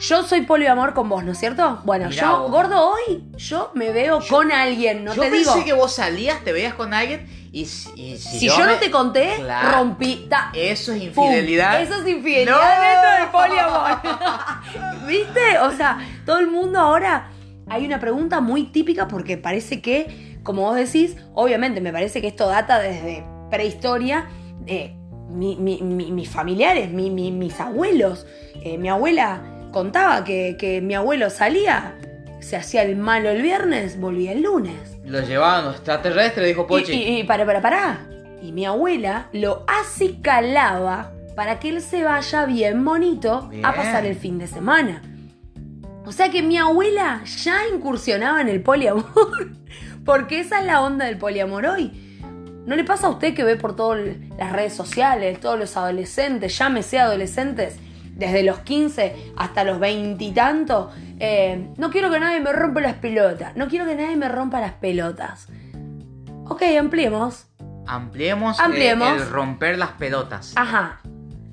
yo 0.00 0.22
soy 0.24 0.42
poliamor 0.42 0.92
con 0.94 1.08
vos, 1.08 1.24
¿no 1.24 1.32
es 1.32 1.38
cierto? 1.38 1.80
Bueno, 1.84 2.08
Mirá 2.08 2.22
yo, 2.22 2.40
vos. 2.42 2.50
gordo, 2.50 2.90
hoy 2.92 3.24
yo 3.36 3.70
me 3.74 3.92
veo 3.92 4.20
con 4.28 4.52
alguien, 4.52 5.04
no 5.04 5.14
yo 5.14 5.22
te 5.22 5.30
pensé 5.30 5.52
digo. 5.54 5.64
que 5.64 5.72
vos 5.72 5.94
salías, 5.94 6.40
te 6.44 6.52
veías 6.52 6.74
con 6.74 6.92
alguien 6.92 7.26
y, 7.52 7.64
si- 7.66 7.90
y 7.94 8.16
si, 8.18 8.40
si 8.40 8.48
yo, 8.48 8.58
no 8.58 8.72
me- 8.72 8.76
te 8.76 8.90
conté, 8.90 9.34
Claro. 9.36 9.78
rompí. 9.78 10.26
ta- 10.28 10.50
Eso 10.54 10.92
es 10.92 10.98
¡Pum! 11.12 11.24
infidelidad. 11.24 11.80
Eso 11.80 11.94
es 11.94 12.08
infidelidad 12.08 12.56
No. 12.56 12.82
dentro 12.84 13.10
del 13.20 13.28
poliamor. 13.48 13.98
¿Viste? 15.06 15.58
O 15.60 15.70
sea, 15.70 15.98
todo 16.26 16.38
el 16.40 16.48
mundo 16.48 16.78
ahora. 16.80 17.30
Hay 17.70 17.86
una 17.86 17.98
pregunta 17.98 18.40
muy 18.42 18.64
típica 18.64 19.08
porque 19.08 19.38
parece 19.38 19.80
que, 19.80 20.38
como 20.42 20.62
vos 20.62 20.76
decís, 20.76 21.16
obviamente 21.32 21.80
me 21.80 21.92
parece 21.92 22.20
que 22.20 22.26
esto 22.26 22.46
data 22.48 22.78
desde 22.78 23.24
prehistoria. 23.50 24.26
eh, 24.66 24.94
mi- 25.28 25.56
mi- 25.56 25.80
mi- 25.82 26.12
mis 26.12 26.28
familiares, 26.28 26.90
mi- 26.90 27.10
mi- 27.10 27.32
mis 27.32 27.58
abuelos. 27.60 28.26
eh, 28.62 28.78
mi 28.78 28.88
abuela 28.88 29.42
contaba 29.72 30.22
que, 30.24 30.56
que 30.58 30.80
mi 30.80 30.94
abuelo 30.94 31.28
salía, 31.30 31.98
se 32.40 32.56
hacía 32.56 32.82
el 32.82 32.96
malo 32.96 33.28
el 33.30 33.42
viernes, 33.42 33.98
volvía 34.00 34.32
el 34.32 34.42
lunes. 34.42 34.74
Lo 35.04 35.20
llevaban 35.20 35.64
los 35.66 35.74
extraterrestres, 35.76 36.46
dijo 36.46 36.66
Pochi. 36.66 36.92
Y, 36.92 37.02
y, 37.02 37.20
y 37.20 37.24
para, 37.24 37.44
para, 37.44 37.60
para. 37.60 38.06
Y 38.42 38.52
mi 38.52 38.64
abuela 38.64 39.28
lo 39.32 39.64
acicalaba 39.66 41.12
para 41.34 41.58
que 41.58 41.68
él 41.70 41.80
se 41.80 42.04
vaya 42.04 42.46
bien 42.46 42.84
bonito 42.84 43.48
Bien. 43.50 43.66
a 43.66 43.74
pasar 43.74 44.06
el 44.06 44.14
fin 44.14 44.38
de 44.38 44.46
semana. 44.46 45.02
O 46.06 46.12
sea 46.12 46.30
que 46.30 46.42
mi 46.42 46.58
abuela 46.58 47.22
ya 47.24 47.56
incursionaba 47.74 48.40
en 48.40 48.48
el 48.48 48.62
poliamor. 48.62 49.04
Porque 50.04 50.40
esa 50.40 50.60
es 50.60 50.66
la 50.66 50.82
onda 50.82 51.06
del 51.06 51.16
poliamor 51.18 51.64
hoy. 51.66 52.03
¿No 52.66 52.76
le 52.76 52.84
pasa 52.84 53.08
a 53.08 53.10
usted 53.10 53.34
que 53.34 53.44
ve 53.44 53.56
por 53.56 53.76
todas 53.76 54.00
las 54.38 54.52
redes 54.52 54.72
sociales, 54.72 55.38
todos 55.40 55.58
los 55.58 55.76
adolescentes, 55.76 56.56
llámese 56.56 56.98
adolescentes, 56.98 57.76
desde 58.16 58.42
los 58.42 58.60
15 58.60 59.32
hasta 59.36 59.64
los 59.64 59.78
veintitantos? 59.78 60.92
Eh, 61.20 61.68
no 61.76 61.90
quiero 61.90 62.10
que 62.10 62.20
nadie 62.20 62.40
me 62.40 62.52
rompa 62.52 62.80
las 62.80 62.94
pelotas. 62.94 63.54
No 63.56 63.68
quiero 63.68 63.84
que 63.84 63.94
nadie 63.94 64.16
me 64.16 64.28
rompa 64.28 64.60
las 64.60 64.72
pelotas. 64.72 65.48
Ok, 66.46 66.62
ampliemos. 66.78 67.46
Ampliemos, 67.86 68.58
eh, 68.58 68.62
Ampliemos. 68.64 69.20
el 69.20 69.28
romper 69.28 69.78
las 69.78 69.90
pelotas. 69.92 70.52
Ajá. 70.56 71.00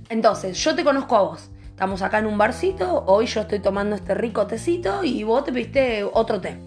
Entonces, 0.09 0.61
yo 0.63 0.75
te 0.75 0.83
conozco 0.83 1.17
a 1.17 1.21
vos. 1.23 1.49
Estamos 1.69 2.01
acá 2.03 2.19
en 2.19 2.27
un 2.27 2.37
barcito, 2.37 3.03
hoy 3.07 3.25
yo 3.25 3.41
estoy 3.41 3.59
tomando 3.59 3.95
este 3.95 4.13
rico 4.13 4.45
tecito 4.45 5.03
y 5.03 5.23
vos 5.23 5.43
te 5.43 5.51
pediste 5.51 6.03
otro 6.03 6.39
té. 6.39 6.59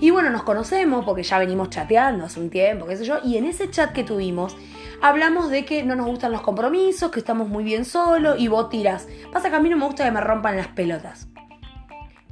Y 0.00 0.10
bueno, 0.10 0.30
nos 0.30 0.42
conocemos 0.42 1.04
porque 1.04 1.22
ya 1.22 1.38
venimos 1.38 1.70
chateando 1.70 2.26
hace 2.26 2.40
un 2.40 2.50
tiempo, 2.50 2.86
qué 2.86 2.96
sé 2.96 3.04
yo, 3.04 3.18
y 3.24 3.36
en 3.36 3.44
ese 3.44 3.70
chat 3.70 3.92
que 3.92 4.04
tuvimos 4.04 4.56
hablamos 5.04 5.50
de 5.50 5.66
que 5.66 5.82
no 5.82 5.96
nos 5.96 6.06
gustan 6.06 6.32
los 6.32 6.40
compromisos, 6.40 7.10
que 7.10 7.20
estamos 7.20 7.48
muy 7.48 7.62
bien 7.62 7.84
solos 7.84 8.36
y 8.38 8.48
vos 8.48 8.70
tiras. 8.70 9.06
Pasa 9.32 9.50
que 9.50 9.56
a 9.56 9.60
mí 9.60 9.68
no 9.68 9.76
me 9.76 9.84
gusta 9.84 10.04
que 10.04 10.10
me 10.10 10.20
rompan 10.20 10.56
las 10.56 10.68
pelotas. 10.68 11.28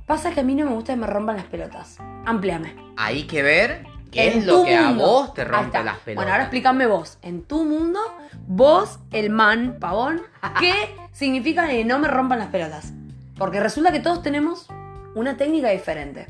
Pasa 0.07 0.33
que 0.33 0.41
a 0.41 0.43
mí 0.43 0.55
no 0.55 0.65
me 0.67 0.75
gusta 0.75 0.95
que 0.95 1.01
me 1.01 1.07
rompan 1.07 1.37
las 1.37 1.45
pelotas. 1.47 1.99
Amplíame. 2.25 2.75
Hay 2.97 3.25
que 3.25 3.43
ver 3.43 3.85
qué 4.11 4.29
En 4.29 4.39
es 4.39 4.47
lo 4.47 4.65
que 4.65 4.75
a 4.75 4.93
vos 4.93 5.35
te 5.35 5.45
rompe 5.45 5.83
las 5.83 5.99
pelotas. 5.99 6.15
Bueno, 6.15 6.33
ahora 6.33 6.45
explícame 6.45 6.87
vos. 6.87 7.19
En 7.21 7.43
tu 7.43 7.65
mundo, 7.65 8.01
vos, 8.47 8.99
el 9.11 9.29
man, 9.29 9.77
pavón, 9.79 10.23
¿qué 10.59 10.75
significa 11.13 11.67
que 11.69 11.85
no 11.85 11.99
me 11.99 12.09
rompan 12.09 12.39
las 12.39 12.49
pelotas? 12.49 12.93
Porque 13.37 13.61
resulta 13.61 13.93
que 13.93 14.01
todos 14.01 14.23
tenemos 14.23 14.67
una 15.15 15.37
técnica 15.37 15.69
diferente. 15.69 16.29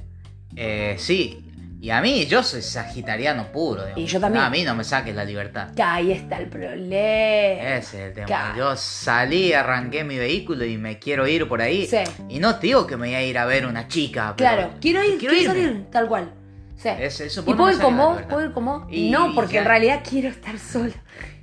Eh, 0.57 0.97
sí. 0.99 1.39
Y 1.81 1.91
a 1.91 2.01
mí, 2.01 2.27
yo 2.27 2.45
soy 2.45 2.63
sagitariano 2.63 3.51
puro. 3.51 3.83
digamos. 3.83 3.99
Y 3.99 4.07
yo 4.07 4.21
también. 4.21 4.41
No, 4.41 4.47
a 4.47 4.51
mí 4.51 4.63
no 4.63 4.77
me 4.77 4.85
saques 4.85 5.17
la 5.17 5.25
libertad. 5.25 5.69
Ahí 5.83 6.13
está 6.13 6.39
el 6.39 6.47
problema. 6.49 7.77
Ese 7.77 7.79
es 7.79 7.95
el 8.09 8.13
tema. 8.15 8.27
Claro. 8.27 8.57
Yo 8.57 8.77
salí, 8.77 9.53
arranqué 9.53 10.05
mi 10.05 10.17
vehículo 10.17 10.65
y 10.65 10.79
me 10.79 11.01
quiero 11.01 11.27
ir 11.27 11.49
por 11.49 11.61
ahí. 11.61 11.87
Sí. 11.87 11.97
Y 12.29 12.39
no 12.39 12.55
te 12.57 12.69
digo 12.69 12.87
que 12.87 12.97
me 12.97 13.09
voy 13.09 13.17
a 13.17 13.23
ir 13.25 13.37
a 13.37 13.47
ver 13.47 13.67
una 13.67 13.89
chica. 13.89 14.35
pero 14.37 14.51
Claro, 14.53 14.71
quiero 14.81 15.03
ir, 15.03 15.19
quiero, 15.19 15.35
irme. 15.35 15.47
salir, 15.47 15.87
tal 15.91 16.07
cual. 16.07 16.33
Sí. 16.77 16.89
Es- 16.89 17.21
eso, 17.21 17.41
¿Y 17.41 17.45
puedo 17.55 17.71
ir 17.71 17.79
libertad. 17.79 17.87
¿Puedo 18.29 18.47
ir 18.47 18.53
con 18.53 18.65
vos? 18.65 18.83
Y 18.89 19.11
no, 19.11 19.35
porque 19.35 19.59
en 19.59 19.65
realidad 19.65 20.03
quiero 20.09 20.29
estar 20.29 20.57
sola. 20.61 20.95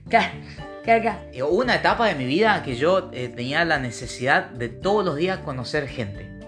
Claro, 0.09 0.29
una 1.49 1.75
etapa 1.75 2.07
de 2.07 2.15
mi 2.15 2.25
vida 2.25 2.63
que 2.63 2.75
yo 2.77 3.11
eh, 3.13 3.27
tenía 3.27 3.63
la 3.65 3.77
necesidad 3.77 4.45
de 4.49 4.69
todos 4.69 5.03
los 5.05 5.17
días 5.17 5.39
conocer 5.39 5.87
gente. 5.87 6.38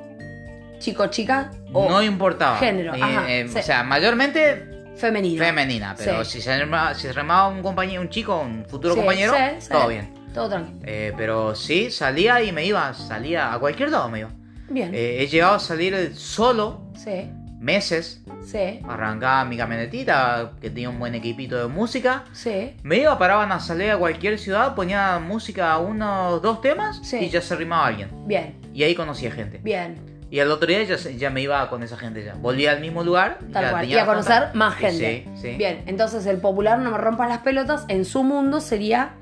Chico, 0.82 1.08
chica 1.08 1.52
o 1.72 1.88
no 1.90 2.02
importaba. 2.04 2.58
género, 2.58 2.94
ajá, 2.94 3.32
eh, 3.32 3.48
sí. 3.48 3.60
O 3.60 3.62
sea, 3.62 3.84
mayormente 3.84 4.92
femenino. 4.98 5.44
femenina. 5.44 5.96
Pero 5.98 6.26
Sí. 6.26 6.32
si 6.34 6.42
se 6.42 6.52
armaba, 6.52 6.94
si 6.96 7.02
se 7.08 7.18
armaba 7.18 7.48
un 7.48 7.62
compañero, 7.62 8.02
un 8.02 8.10
chico, 8.10 8.40
un 8.42 8.66
futuro 8.66 8.94
Sí, 8.96 9.00
compañero, 9.00 9.34
todo 9.70 9.88
bien. 9.88 10.14
Todo 10.34 10.50
tranquilo. 10.50 10.80
Eh, 10.86 11.14
pero 11.18 11.56
sí, 11.56 11.92
salía 11.92 12.42
y 12.42 12.52
me 12.52 12.66
iba, 12.66 12.94
salía 12.94 13.54
a 13.54 13.60
cualquier 13.60 13.90
lado 13.92 14.10
me 14.10 14.20
iba. 14.20 14.30
Bien. 14.70 14.94
Eh, 14.94 15.18
he 15.22 15.28
llegado 15.28 15.56
a 15.56 15.60
salir 15.60 16.14
solo 16.16 16.86
sí, 16.96 17.30
meses, 17.60 18.22
sí, 18.44 18.80
arrancaba 18.88 19.44
mi 19.46 19.58
camionetita, 19.58 20.54
que 20.62 20.70
tenía 20.70 20.90
un 20.90 20.98
buen 21.00 21.14
equipito 21.16 21.58
de 21.58 21.68
música. 21.68 22.24
sí. 22.34 22.74
Me 22.84 22.98
iba, 22.98 23.18
paraban 23.20 23.52
a 23.52 23.60
salir 23.60 23.92
a 23.92 23.98
cualquier 23.98 24.40
ciudad, 24.40 24.74
ponía 24.74 25.20
música 25.20 25.74
a 25.74 25.78
unos 25.80 26.42
dos 26.42 26.62
temas 26.62 27.00
Sí. 27.04 27.18
y 27.18 27.30
ya 27.30 27.42
se 27.42 27.54
arrimaba 27.54 27.88
alguien. 27.88 28.10
Bien, 28.26 28.56
Y 28.74 28.84
ahí 28.84 28.96
conocía 28.96 29.32
gente. 29.32 29.60
bien. 29.62 30.11
Y 30.32 30.40
al 30.40 30.50
otro 30.50 30.66
día 30.68 30.82
ya, 30.84 30.98
se- 30.98 31.18
ya 31.18 31.30
me 31.30 31.42
iba 31.42 31.70
con 31.70 31.84
esa 31.84 31.98
gente 31.98 32.24
ya. 32.24 32.34
Volvía 32.36 32.72
al 32.72 32.80
mismo 32.80 33.04
lugar. 33.04 33.38
Tal 33.54 33.64
ya 33.66 33.70
cual. 33.72 33.82
tenía 33.82 33.98
Y 33.98 34.00
a 34.00 34.06
conocer 34.06 34.44
más 34.54 34.76
gente. 34.76 35.28
Sí, 35.36 35.42
sí. 35.42 35.58
Bien, 35.58 35.84
entonces 35.88 36.26
el 36.26 36.38
popular 36.38 36.80
no 36.80 36.90
me 36.90 36.98
rompa 36.98 37.28
las 37.28 37.40
pelotas, 37.40 37.84
en 37.90 38.06
su 38.06 38.24
mundo 38.24 38.62
sería 38.62 39.16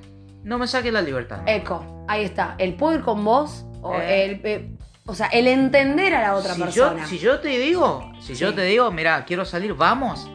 No 0.44 0.58
me 0.60 0.68
saques 0.68 0.94
la 0.94 1.02
libertad. 1.02 1.40
eco. 1.48 2.06
Ahí 2.08 2.24
está. 2.24 2.56
El 2.60 2.76
poder 2.76 3.02
con 3.02 3.26
vos, 3.26 3.66
o 3.82 3.96
Eh. 3.96 4.26
el. 4.26 4.42
eh, 4.44 4.72
o 5.08 5.16
sea, 5.16 5.26
el 5.28 5.48
entender 5.48 6.14
a 6.14 6.22
la 6.22 6.36
otra 6.36 6.54
si 6.54 6.62
persona. 6.62 7.02
Yo, 7.02 7.08
si 7.08 7.18
yo 7.18 7.40
te 7.40 7.50
digo, 7.50 8.12
si 8.22 8.36
yo 8.36 8.54
te 8.54 8.62
digo, 8.62 8.92
mira, 8.92 9.26
quiero 9.26 9.44
salir, 9.46 9.74
vamos. 9.74 10.30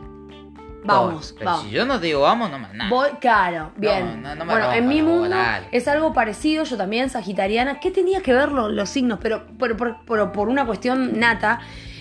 Vamos, 0.85 1.35
Pero 1.39 1.51
vamos. 1.51 1.65
si 1.67 1.71
yo 1.71 1.85
no 1.87 1.99
te 2.01 2.07
digo 2.07 2.21
vamos, 2.21 2.51
no 2.51 2.59
más 2.59 2.75
nada. 2.75 2.91
Voy, 2.91 3.09
claro, 3.21 3.73
bien. 3.77 4.23
no, 4.23 4.35
no 4.35 4.45
me 4.45 4.53
bueno, 4.53 4.61
rompa 4.67 4.77
en 4.77 4.89
mi 4.89 5.03
mundo 5.03 5.29
dale. 5.37 5.67
es 5.73 5.89
algo 5.89 6.13
parecido, 6.13 6.65
yo 6.65 6.77
también, 6.77 7.11
sagitariana. 7.11 7.81
¿Qué 7.81 7.91
tenía 7.91 8.21
que 8.23 8.33
ver 8.33 8.53
lo- 8.53 8.69
los 8.69 8.89
signos? 8.89 9.19
Pero, 9.23 9.45
pero, 9.59 9.77
pero- 9.77 10.01
pero 10.07 10.33
por 10.33 10.49
una 10.49 10.65
cuestión 10.67 11.19
nata, 11.19 11.61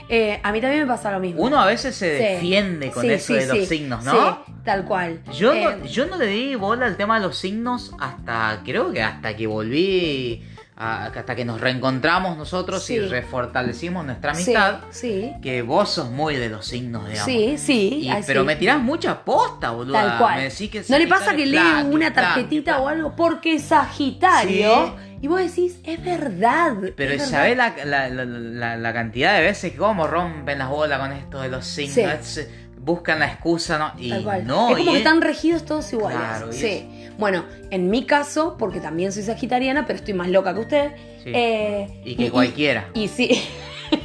eh, 0.09 0.39
a 0.43 0.51
mí 0.51 0.59
también 0.59 0.81
me 0.83 0.87
pasa 0.87 1.11
lo 1.11 1.19
mismo. 1.19 1.41
Uno 1.41 1.57
a 1.59 1.65
veces 1.65 1.95
se 1.95 2.17
Sí. 2.17 2.23
defiende 2.23 2.91
con 2.91 3.03
Sí, 3.03 3.11
eso 3.11 3.27
sí, 3.27 3.33
de 3.35 3.45
los 3.47 3.57
sí. 3.59 3.65
signos, 3.65 4.03
Sí, 4.03 4.09
¿no? 4.11 4.43
tal 4.65 4.83
cual. 4.85 5.21
Yo, 5.33 5.53
Eh, 5.53 5.77
no, 5.79 5.85
yo 5.85 6.05
no 6.07 6.17
le 6.17 6.27
di 6.27 6.55
bola 6.55 6.85
al 6.85 6.97
tema 6.97 7.19
de 7.19 7.25
los 7.27 7.37
signos 7.37 7.93
hasta, 7.99 8.59
creo 8.65 8.91
que 8.91 9.01
hasta 9.01 9.35
que 9.35 9.47
volví, 9.47 10.43
hasta 10.75 11.35
que 11.35 11.45
nos 11.45 11.61
reencontramos 11.61 12.37
nosotros 12.37 12.83
Sí. 12.83 12.95
y 12.95 12.99
refortalecimos 12.99 14.05
nuestra 14.05 14.31
amistad. 14.31 14.79
Sí, 14.89 15.31
Que 15.41 15.61
vos 15.61 15.89
sos 15.89 16.09
muy 16.09 16.35
de 16.35 16.49
los 16.49 16.65
signos, 16.65 17.07
digamos. 17.07 17.25
sí, 17.25 17.57
sí. 17.57 17.99
Y- 18.03 18.09
así. 18.09 18.23
pero 18.27 18.43
me 18.43 18.55
tirás 18.55 18.79
mucha 18.79 19.23
posta, 19.23 19.71
boludo. 19.71 19.93
Tal 19.93 20.17
cual. 20.17 20.37
Me 20.37 20.43
decís 20.49 20.69
que 20.69 20.83
¿No 20.89 20.97
le 20.97 21.07
pasa 21.07 21.35
que 21.35 21.45
lee 21.45 21.83
una 21.85 22.11
tarjetita 22.13 22.79
o 22.81 22.87
algo? 22.87 23.15
Porque 23.15 23.55
es 23.55 23.63
Sagitario. 23.63 24.95
Y 25.21 25.27
vos 25.27 25.39
decís, 25.39 25.79
es 25.85 26.03
verdad. 26.03 26.73
Pero 26.97 27.13
es. 27.13 27.25
¿sabés 27.29 27.55
la, 27.55 27.73
la, 27.85 28.09
la, 28.09 28.25
la- 28.25 28.75
la 28.77 28.93
cantidad 28.93 29.35
de 29.37 29.41
veces 29.43 29.71
que 29.71 29.77
cómo 29.77 30.05
rompen 30.05 30.57
las 30.59 30.67
bolas 30.67 30.99
con 30.99 31.13
esto 31.13 31.41
de 31.41 31.47
los 31.47 31.65
signos? 31.65 31.93
Sí. 32.25 32.41
Es- 32.41 32.49
buscan 32.83 33.19
la 33.19 33.27
excusa, 33.27 33.77
¿no? 33.77 33.93
Y 33.97 34.09
no, 34.09 34.69
es 34.69 34.77
como 34.77 34.77
y 34.77 34.85
que 34.85 34.97
están 34.97 35.21
regidos 35.21 35.63
todos 35.65 35.91
iguales. 35.93 36.19
Claro, 36.19 36.51
sí. 36.51 36.89
Bueno, 37.17 37.45
en 37.69 37.89
mi 37.89 38.05
caso, 38.05 38.55
porque 38.57 38.79
también 38.79 39.11
soy 39.11 39.23
sagitariana, 39.23 39.85
pero 39.85 39.99
estoy 39.99 40.13
más 40.13 40.27
loca 40.29 40.53
que 40.53 40.59
usted. 40.59 40.91
Sí. 41.23 41.31
eh, 41.33 42.01
Y 42.03 42.15
que 42.15 42.29
cualquiera. 42.31 42.89
Y, 42.93 43.07
sí. 43.07 43.29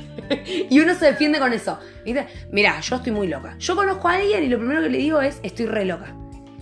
y 0.71 0.79
uno 0.81 0.95
se 0.95 1.07
defiende 1.07 1.39
con 1.39 1.53
eso. 1.53 1.79
¿Viste? 2.05 2.27
Mirá, 2.53 2.81
yo 2.81 2.97
estoy 2.97 3.13
muy 3.13 3.27
loca. 3.27 3.57
Yo 3.59 3.75
conozco 3.75 4.09
a 4.09 4.15
alguien 4.15 4.45
y 4.45 4.49
lo 4.49 4.59
primero 4.59 4.83
que 4.83 4.91
le 4.91 4.99
digo 4.99 5.21
es, 5.21 5.41
estoy 5.43 5.67
re 5.67 5.85
loca. 5.85 6.15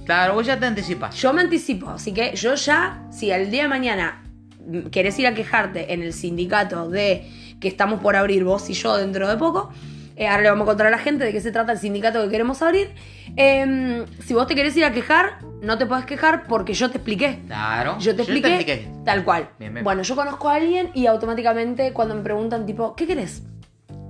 Claro, 0.07 0.35
vos 0.35 0.47
ya 0.47 0.59
te 0.59 0.67
anticipas. 0.67 1.17
Yo 1.17 1.33
me 1.33 1.43
anticipo, 1.43 1.91
así 1.91 2.13
que 2.13 2.35
yo 2.37 2.55
ya, 2.55 3.03
si 3.11 3.33
al 3.33 3.51
día 3.51 3.63
de 3.63 3.69
mañana 3.69 4.23
mm, 4.65 4.87
querés 4.89 5.19
ir 5.19 5.27
a 5.27 5.35
quejarte 5.35 5.93
en 5.93 6.01
el 6.03 6.13
sindicato 6.13 6.89
de 6.89 7.29
que 7.61 7.69
estamos 7.69 8.01
por 8.01 8.15
abrir 8.17 8.45
vos 8.45 8.71
y 8.71 8.75
yo 8.75 8.97
dentro 8.97 9.29
de 9.29 9.37
poco, 9.37 9.71
eh, 10.17 10.27
ahora 10.29 10.43
le 10.43 10.51
vamos 10.51 10.65
a 10.65 10.67
contar 10.67 10.87
a 10.87 10.91
la 10.91 10.99
gente 10.99 11.25
de 11.25 11.33
qué 11.33 11.41
se 11.41 11.53
trata 11.53 11.73
el 11.73 11.79
sindicato 11.79 12.23
que 12.23 12.31
queremos 12.31 12.63
abrir. 12.63 12.95
eh, 13.37 14.05
si 14.25 14.35
vos 14.35 14.47
te 14.47 14.55
querés 14.55 14.77
ir 14.77 14.85
a 14.85 14.93
quejar, 14.93 15.39
no 15.63 15.79
te 15.79 15.87
podés 15.87 16.07
quejar 16.07 16.47
porque 16.47 16.73
yo 16.75 16.91
te 16.91 16.99
expliqué. 16.99 17.41
Claro. 17.47 17.99
Yo 17.99 18.15
te 18.17 18.23
expliqué, 18.23 18.55
expliqué. 18.55 18.89
tal 19.05 19.25
cual. 19.25 19.51
Bien, 19.59 19.75
bien. 19.75 19.85
Bueno, 19.85 20.03
yo 20.03 20.17
conozco 20.17 20.49
a 20.49 20.55
alguien 20.55 20.91
y 20.95 21.07
automáticamente 21.07 21.93
cuando 21.93 22.15
me 22.15 22.23
preguntan 22.23 22.67
tipo, 22.67 22.95
¿qué 22.97 23.07
querés? 23.07 23.43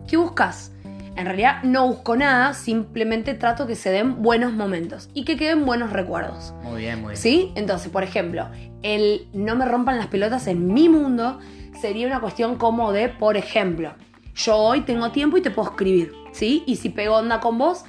¿Qué 0.07 0.17
buscas? 0.17 0.73
En 1.17 1.25
realidad 1.25 1.63
no 1.63 1.89
busco 1.89 2.15
nada, 2.15 2.53
simplemente 2.53 3.33
trato 3.33 3.67
que 3.67 3.75
se 3.75 3.91
den 3.91 4.23
buenos 4.23 4.53
momentos 4.53 5.09
y 5.15 5.25
que 5.25 5.37
queden 5.39 5.65
buenos 5.65 5.91
recuerdos. 5.91 6.55
Muy 6.63 6.83
bien, 6.83 7.01
muy 7.01 7.13
bien. 7.13 7.17
¿Sí? 7.17 7.53
Entonces, 7.55 7.91
por 7.91 8.03
ejemplo, 8.05 8.49
el 8.83 9.27
no 9.33 9.57
me 9.57 9.65
rompan 9.65 9.97
las 9.97 10.09
pelotas 10.09 10.47
en 10.47 10.73
mi 10.75 10.91
mundo 10.91 11.41
sería 11.81 12.07
una 12.07 12.21
cuestión 12.21 12.57
como 12.57 12.93
de, 12.93 13.09
por 13.09 13.39
ejemplo, 13.39 13.95
yo 14.37 14.57
hoy 14.57 14.83
tengo 14.83 15.11
tiempo 15.11 15.37
y 15.37 15.43
te 15.43 15.51
puedo 15.51 15.71
escribir, 15.71 16.13
¿sí? 16.33 16.63
Y 16.67 16.77
si 16.77 16.91
pego 16.91 17.17
onda 17.17 17.41
con 17.41 17.59
vos 17.59 17.85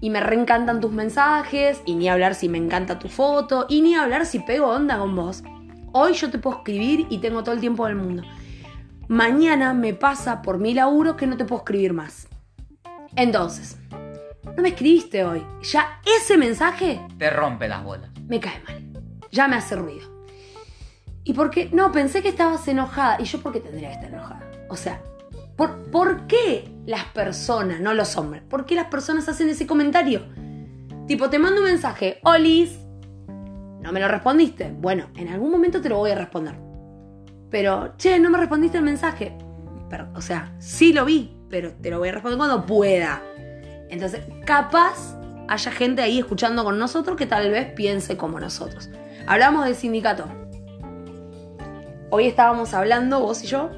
y 0.00 0.10
me 0.10 0.20
reencantan 0.20 0.80
tus 0.80 0.90
mensajes, 0.92 1.80
y 1.86 1.94
ni 1.94 2.08
hablar 2.08 2.34
si 2.34 2.48
me 2.48 2.58
encanta 2.58 2.98
tu 2.98 3.08
foto, 3.08 3.66
y 3.68 3.80
ni 3.80 3.94
hablar 3.94 4.26
si 4.26 4.38
pego 4.40 4.68
onda 4.68 4.98
con 4.98 5.14
vos, 5.14 5.42
hoy 5.92 6.14
yo 6.14 6.30
te 6.30 6.38
puedo 6.38 6.58
escribir 6.58 7.06
y 7.08 7.18
tengo 7.18 7.42
todo 7.42 7.54
el 7.54 7.60
tiempo 7.60 7.86
del 7.86 7.96
mundo. 7.96 8.22
Mañana 9.08 9.72
me 9.72 9.94
pasa 9.94 10.42
por 10.42 10.58
mi 10.58 10.74
laburo 10.74 11.16
que 11.16 11.26
no 11.26 11.36
te 11.36 11.44
puedo 11.44 11.60
escribir 11.60 11.92
más. 11.92 12.28
Entonces, 13.16 13.76
no 14.56 14.62
me 14.62 14.70
escribiste 14.70 15.24
hoy. 15.24 15.46
Ya 15.62 16.00
ese 16.04 16.36
mensaje 16.36 17.00
Te 17.18 17.30
rompe 17.30 17.68
las 17.68 17.84
bolas. 17.84 18.10
me 18.26 18.40
cae 18.40 18.62
mal. 18.66 18.82
Ya 19.30 19.48
me 19.48 19.56
hace 19.56 19.76
ruido. 19.76 20.08
¿Y 21.24 21.32
por 21.32 21.50
qué? 21.50 21.70
No, 21.72 21.92
pensé 21.92 22.22
que 22.22 22.28
estabas 22.28 22.66
enojada. 22.68 23.16
¿Y 23.20 23.24
yo 23.24 23.40
por 23.40 23.52
qué 23.52 23.60
tendría 23.60 23.88
que 23.88 23.94
estar 23.94 24.10
enojada? 24.10 24.50
O 24.68 24.76
sea, 24.76 25.00
¿por, 25.56 25.90
¿por 25.90 26.26
qué 26.26 26.70
las 26.86 27.04
personas, 27.06 27.80
no 27.80 27.94
los 27.94 28.16
hombres, 28.16 28.42
por 28.42 28.66
qué 28.66 28.74
las 28.74 28.86
personas 28.86 29.28
hacen 29.28 29.48
ese 29.48 29.66
comentario? 29.66 30.22
Tipo, 31.06 31.28
te 31.28 31.38
mando 31.38 31.60
un 31.60 31.66
mensaje, 31.66 32.18
Olis, 32.22 32.78
no 33.84 33.92
me 33.92 34.00
lo 34.00 34.08
respondiste. 34.08 34.74
Bueno, 34.78 35.10
en 35.14 35.28
algún 35.28 35.50
momento 35.50 35.82
te 35.82 35.90
lo 35.90 35.98
voy 35.98 36.10
a 36.10 36.14
responder. 36.14 36.54
Pero, 37.50 37.94
che, 37.98 38.18
no 38.18 38.30
me 38.30 38.38
respondiste 38.38 38.78
el 38.78 38.84
mensaje. 38.84 39.36
Pero, 39.90 40.08
o 40.14 40.22
sea, 40.22 40.54
sí 40.58 40.94
lo 40.94 41.04
vi, 41.04 41.36
pero 41.50 41.72
te 41.74 41.90
lo 41.90 41.98
voy 41.98 42.08
a 42.08 42.12
responder 42.12 42.38
cuando 42.38 42.64
pueda. 42.64 43.22
Entonces, 43.90 44.22
capaz 44.46 45.14
haya 45.48 45.70
gente 45.70 46.00
ahí 46.00 46.18
escuchando 46.18 46.64
con 46.64 46.78
nosotros 46.78 47.18
que 47.18 47.26
tal 47.26 47.50
vez 47.50 47.72
piense 47.74 48.16
como 48.16 48.40
nosotros. 48.40 48.88
Hablamos 49.26 49.66
del 49.66 49.74
sindicato. 49.74 50.26
Hoy 52.08 52.26
estábamos 52.26 52.72
hablando, 52.72 53.20
vos 53.20 53.44
y 53.44 53.46
yo, 53.46 53.70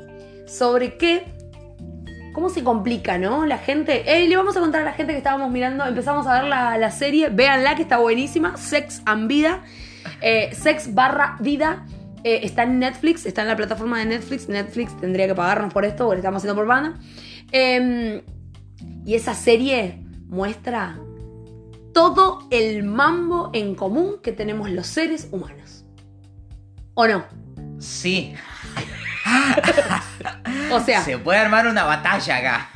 sobre 0.47 0.97
qué, 0.97 1.36
cómo 2.37 2.51
se 2.51 2.63
complica, 2.63 3.17
¿no? 3.17 3.47
La 3.47 3.57
gente, 3.57 4.03
eh, 4.15 4.29
le 4.29 4.37
vamos 4.37 4.55
a 4.59 4.61
contar 4.61 4.83
a 4.83 4.85
la 4.85 4.93
gente 4.93 5.15
que 5.15 5.17
estábamos 5.17 5.51
mirando, 5.51 5.87
empezamos 5.87 6.27
a 6.27 6.35
ver 6.35 6.45
la, 6.51 6.77
la 6.77 6.91
serie, 6.91 7.31
véanla 7.31 7.75
que 7.77 7.81
está 7.81 7.97
buenísima, 7.97 8.59
Sex 8.59 9.01
and 9.07 9.27
Vida, 9.27 9.65
eh, 10.21 10.51
Sex 10.53 10.93
barra 10.93 11.39
Vida, 11.41 11.87
eh, 12.25 12.41
está 12.43 12.65
en 12.65 12.79
Netflix, 12.79 13.25
está 13.25 13.41
en 13.41 13.49
la 13.49 13.57
plataforma 13.57 14.01
de 14.01 14.05
Netflix, 14.05 14.51
Netflix 14.51 14.95
tendría 15.01 15.27
que 15.27 15.35
pagarnos 15.35 15.73
por 15.73 15.87
esto, 15.87 16.05
porque 16.05 16.19
estamos 16.19 16.41
haciendo 16.41 16.55
por 16.55 16.67
banda. 16.67 17.01
Eh, 17.53 18.23
y 19.07 19.15
esa 19.15 19.33
serie 19.33 20.05
muestra 20.27 20.99
todo 21.95 22.47
el 22.51 22.83
mambo 22.83 23.49
en 23.55 23.75
común 23.75 24.17
que 24.23 24.33
tenemos 24.33 24.71
los 24.71 24.87
seres 24.87 25.29
humanos. 25.33 25.87
¿O 26.93 27.07
no? 27.07 27.25
Sí. 27.79 28.35
O 30.73 30.81
sea, 30.81 31.03
Se 31.03 31.19
puede 31.19 31.39
armar 31.39 31.67
una 31.67 31.85
batalla 31.85 32.37
acá. 32.37 32.71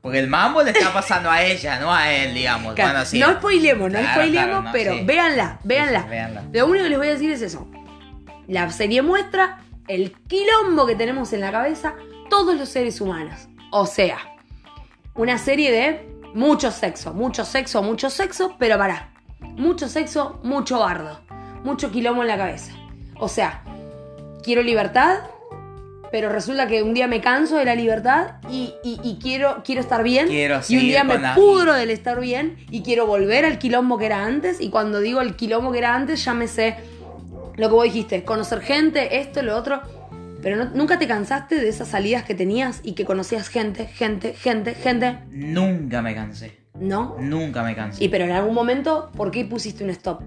Porque 0.00 0.18
el 0.18 0.26
mambo 0.28 0.62
le 0.62 0.72
está 0.72 0.92
pasando 0.92 1.30
a 1.30 1.42
ella, 1.42 1.78
no 1.78 1.94
a 1.94 2.10
él, 2.12 2.34
digamos. 2.34 2.74
claro, 2.74 2.90
Bueno, 2.92 3.04
sí. 3.06 3.20
no 3.20 3.32
spoilemos, 3.34 3.90
no 3.92 3.98
Claro, 4.00 4.12
spoilemos, 4.14 4.46
claro, 4.48 4.62
no, 4.62 4.72
pero 4.72 4.94
sí. 4.94 5.04
véanla, 5.04 5.58
véanla. 5.62 6.02
Sí, 6.02 6.08
véanla. 6.08 6.42
Lo 6.52 6.66
único 6.66 6.82
que 6.84 6.88
les 6.90 6.98
voy 6.98 7.06
a 7.06 7.10
decir 7.12 7.30
es 7.30 7.42
eso. 7.42 7.68
La 8.48 8.68
serie 8.70 9.00
muestra 9.02 9.60
el 9.86 10.12
quilombo 10.26 10.86
que 10.86 10.96
tenemos 10.96 11.32
en 11.32 11.40
la 11.40 11.52
cabeza 11.52 11.94
todos 12.28 12.56
los 12.56 12.68
seres 12.68 13.00
humanos. 13.00 13.46
O 13.70 13.86
sea, 13.86 14.18
una 15.14 15.38
serie 15.38 15.70
de 15.70 16.08
mucho 16.34 16.72
sexo, 16.72 17.14
mucho 17.14 17.44
sexo, 17.44 17.80
mucho 17.82 18.10
sexo, 18.10 18.56
pero 18.58 18.76
pará. 18.78 19.10
Mucho 19.40 19.88
sexo, 19.88 20.40
mucho 20.42 20.80
bardo. 20.80 21.20
Mucho 21.62 21.92
quilombo 21.92 22.22
en 22.22 22.28
la 22.28 22.36
cabeza. 22.38 22.72
O 23.18 23.28
sea, 23.28 23.62
quiero 24.42 24.62
libertad, 24.62 25.18
pero 26.12 26.28
resulta 26.28 26.68
que 26.68 26.82
un 26.84 26.94
día 26.94 27.08
me 27.08 27.20
canso 27.20 27.56
de 27.56 27.64
la 27.64 27.74
libertad 27.74 28.34
y, 28.48 28.74
y- 28.84 29.00
y 29.02 29.18
quiero, 29.20 29.62
quiero 29.64 29.80
estar 29.80 30.04
bien. 30.04 30.28
Quiero 30.28 30.60
y 30.68 30.76
un 30.76 30.82
día 30.82 31.02
me 31.02 31.18
la- 31.18 31.34
pudro 31.34 31.72
del 31.74 31.90
estar 31.90 32.20
bien 32.20 32.58
y 32.70 32.82
quiero 32.82 33.06
volver 33.06 33.44
al 33.44 33.58
quilombo 33.58 33.98
que 33.98 34.06
era 34.06 34.24
antes. 34.24 34.60
Y 34.60 34.68
cuando 34.70 35.00
digo 35.00 35.20
el 35.22 35.34
quilombo 35.34 35.72
que 35.72 35.78
era 35.78 35.94
antes, 35.96 36.24
ya 36.24 36.34
me 36.34 36.46
sé 36.46 36.76
lo 37.56 37.68
que 37.68 37.74
vos 37.74 37.84
dijiste, 37.84 38.22
conocer 38.24 38.60
gente, 38.60 39.18
esto, 39.20 39.42
lo 39.42 39.56
otro. 39.56 39.80
Pero 40.42 40.56
no- 40.56 40.70
nunca 40.74 40.98
te 40.98 41.06
cansaste 41.08 41.54
de 41.56 41.68
esas 41.68 41.88
salidas 41.88 42.24
que 42.24 42.34
tenías 42.34 42.80
y 42.82 42.92
que 42.92 43.04
conocías 43.04 43.48
gente, 43.48 43.86
gente, 43.86 44.34
gente, 44.34 44.74
gente. 44.74 45.18
Nunca 45.30 46.02
me 46.02 46.14
cansé. 46.14 46.58
¿No? 46.78 47.16
Nunca 47.20 47.62
me 47.62 47.74
cansé. 47.74 48.02
Y 48.04 48.08
pero 48.08 48.24
en 48.24 48.32
algún 48.32 48.54
momento, 48.54 49.10
¿por 49.16 49.30
qué 49.30 49.44
pusiste 49.44 49.82
un 49.84 49.90
stop? 49.90 50.20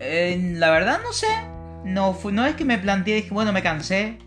Eh, 0.00 0.52
la 0.56 0.70
verdad 0.70 0.98
no 1.02 1.12
sé. 1.12 1.26
No, 1.88 2.12
fue, 2.14 2.32
no 2.32 2.46
es 2.46 2.54
que 2.54 2.64
me 2.64 2.78
planteé, 2.78 3.16
dije, 3.16 3.30
bueno, 3.34 3.52
me 3.52 3.62
cansé. 3.62 4.18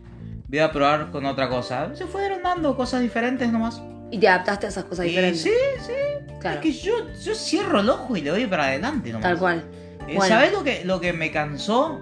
Voy 0.47 0.59
a 0.59 0.71
probar 0.71 1.11
con 1.11 1.25
otra 1.25 1.47
cosa. 1.47 1.95
Se 1.95 2.05
fueron 2.05 2.43
dando 2.43 2.75
cosas 2.75 3.01
diferentes 3.01 3.51
nomás. 3.51 3.81
Y 4.11 4.19
te 4.19 4.27
adaptaste 4.27 4.65
a 4.65 4.69
esas 4.69 4.83
cosas 4.83 5.05
Y 5.05 5.09
diferentes. 5.09 5.41
sí, 5.43 5.49
sí. 5.79 5.93
claro. 6.41 6.57
Es 6.57 6.61
que 6.63 6.71
yo, 6.73 6.91
yo 7.23 7.33
cierro 7.35 7.79
el 7.79 7.89
ojo 7.89 8.17
y 8.17 8.21
le 8.21 8.31
doy 8.31 8.45
para 8.47 8.65
adelante 8.65 9.11
nomás. 9.11 9.29
Tal 9.29 9.37
cual. 9.39 9.63
Eh, 10.07 10.15
Bueno. 10.15 10.35
¿Sabes 10.35 10.51
lo 10.51 10.63
que, 10.63 10.83
lo 10.83 10.99
que 10.99 11.13
me 11.13 11.31
cansó 11.31 12.01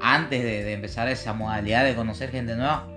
antes 0.00 0.42
de, 0.42 0.64
de 0.64 0.72
empezar 0.72 1.08
esa 1.08 1.32
modalidad 1.34 1.84
de 1.84 1.94
conocer 1.94 2.30
gente 2.30 2.56
nueva? 2.56 2.88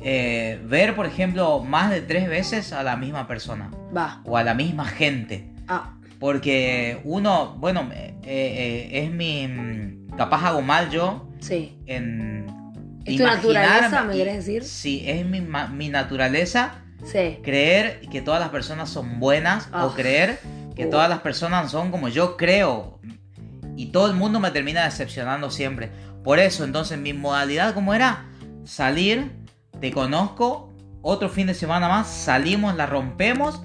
Eh, 0.00 0.60
ver, 0.64 0.94
por 0.94 1.06
ejemplo, 1.06 1.58
más 1.58 1.90
de 1.90 2.00
tres 2.02 2.28
veces 2.28 2.72
a 2.72 2.84
la 2.84 2.96
misma 2.96 3.26
persona 3.26 3.70
Va. 3.96 4.20
o 4.24 4.36
a 4.36 4.44
la 4.44 4.54
misma 4.54 4.84
gente. 4.84 5.50
Ah, 5.66 5.94
Porque 6.20 7.00
uno, 7.02 7.56
bueno, 7.58 7.88
eh, 7.92 8.14
eh, 8.22 8.90
es 9.04 9.10
mi... 9.10 10.06
Capaz 10.18 10.44
hago 10.44 10.60
mal 10.60 10.90
yo 10.90 11.26
sí. 11.40 11.78
en... 11.86 12.46
¿Es 13.06 13.16
tu 13.16 13.22
naturaleza, 13.24 14.02
me 14.04 14.14
querés 14.16 14.34
decir? 14.44 14.64
Sí, 14.64 15.02
es 15.06 15.24
mi, 15.24 15.40
mi 15.40 15.88
naturaleza 15.88 16.74
Sí. 17.04 17.38
creer 17.42 18.00
que 18.10 18.20
todas 18.20 18.40
las 18.40 18.50
personas 18.50 18.90
son 18.90 19.18
buenas 19.20 19.68
Ah. 19.72 19.86
o 19.86 19.94
creer 19.94 20.40
que 20.74 20.86
Uh. 20.86 20.90
todas 20.90 21.08
las 21.08 21.20
personas 21.20 21.70
son 21.70 21.90
como 21.90 22.08
yo 22.08 22.36
creo. 22.36 22.98
Y 23.76 23.86
todo 23.86 24.08
el 24.08 24.14
mundo 24.14 24.40
me 24.40 24.50
termina 24.50 24.84
decepcionando 24.84 25.50
siempre. 25.50 25.90
Por 26.24 26.40
eso, 26.40 26.64
entonces, 26.64 26.98
mi 26.98 27.12
modalidad, 27.12 27.72
como 27.74 27.94
era? 27.94 28.26
Salir, 28.64 29.30
te 29.80 29.92
conozco, 29.92 30.74
otro 31.00 31.28
fin 31.28 31.46
de 31.46 31.54
semana 31.54 31.88
más, 31.88 32.08
salimos, 32.08 32.74
la 32.74 32.86
rompemos. 32.86 33.62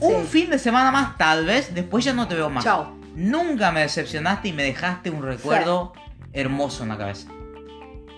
Un 0.00 0.26
fin 0.26 0.50
de 0.50 0.58
semana 0.58 0.90
más, 0.90 1.16
tal 1.16 1.46
vez, 1.46 1.74
después 1.74 2.04
ya 2.04 2.12
no 2.12 2.28
te 2.28 2.34
veo 2.34 2.50
más. 2.50 2.62
Chao. 2.64 2.94
Nunca 3.14 3.70
me 3.72 3.80
decepcionaste 3.80 4.48
y 4.48 4.52
me 4.52 4.64
dejaste 4.64 5.10
un 5.10 5.22
recuerdo 5.22 5.92
hermoso 6.32 6.82
en 6.82 6.88
la 6.90 6.98
cabeza. 6.98 7.28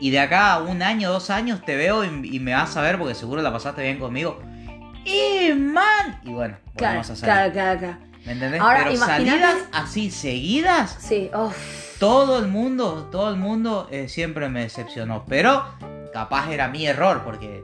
Y 0.00 0.10
de 0.10 0.20
acá 0.20 0.52
a 0.54 0.62
un 0.62 0.82
año, 0.82 1.10
dos 1.10 1.30
años 1.30 1.62
te 1.64 1.76
veo 1.76 2.04
y, 2.04 2.36
y 2.36 2.40
me 2.40 2.52
vas 2.54 2.76
a 2.76 2.82
ver 2.82 2.98
porque 2.98 3.14
seguro 3.14 3.40
la 3.42 3.52
pasaste 3.52 3.82
bien 3.82 3.98
conmigo. 3.98 4.40
¡Y 5.04 5.52
man! 5.54 6.20
Y 6.24 6.30
bueno, 6.32 6.56
Claro, 6.76 7.00
a 7.00 7.04
salir. 7.04 7.22
claro, 7.24 7.52
claro, 7.52 7.78
claro. 7.78 7.96
¿Me 8.26 8.32
entendés? 8.32 8.60
Ahora, 8.60 8.78
Pero 8.84 8.90
imagínate- 8.96 9.30
salidas 9.30 9.56
así 9.72 10.10
seguidas, 10.10 10.96
Sí, 10.98 11.30
uff. 11.32 11.98
todo 11.98 12.38
el 12.40 12.48
mundo, 12.48 13.08
todo 13.12 13.30
el 13.30 13.36
mundo 13.36 13.88
eh, 13.90 14.08
siempre 14.08 14.48
me 14.48 14.62
decepcionó. 14.62 15.24
Pero 15.28 15.64
capaz 16.12 16.50
era 16.50 16.68
mi 16.68 16.86
error 16.86 17.22
porque 17.24 17.62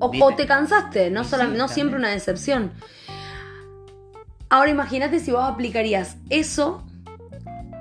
O, 0.00 0.10
o 0.20 0.34
te 0.34 0.46
cansaste, 0.46 1.10
no, 1.10 1.24
Sí, 1.24 1.30
sola- 1.30 1.46
sí, 1.46 1.52
no 1.56 1.68
siempre 1.68 1.96
una 1.98 2.10
decepción. 2.10 2.72
Ahora 4.48 4.70
imagínate 4.70 5.20
si 5.20 5.32
vos 5.32 5.44
aplicarías 5.44 6.16
eso 6.30 6.82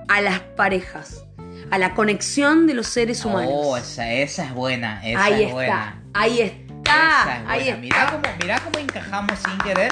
a 0.07 0.21
las 0.21 0.39
parejas, 0.39 1.23
a 1.71 1.77
la 1.77 1.93
conexión 1.93 2.67
de 2.67 2.73
los 2.73 2.87
seres 2.87 3.23
humanos. 3.25 3.51
Oh, 3.53 3.77
esa, 3.77 4.11
esa 4.11 4.45
es 4.45 4.53
buena, 4.53 5.01
esa 5.05 5.23
ahí 5.23 5.33
es 5.33 5.39
está, 5.41 5.53
buena. 5.53 6.03
ahí 6.13 6.39
Esa 6.39 6.45
está, 6.45 6.61
es 6.63 7.47
ahí 7.47 7.59
buena. 7.59 7.59
está. 7.69 7.77
Mirá 7.77 8.07
cómo, 8.11 8.23
mirá 8.41 8.59
cómo 8.59 8.79
encajamos 8.79 9.39
sin 9.39 9.57
querer 9.59 9.91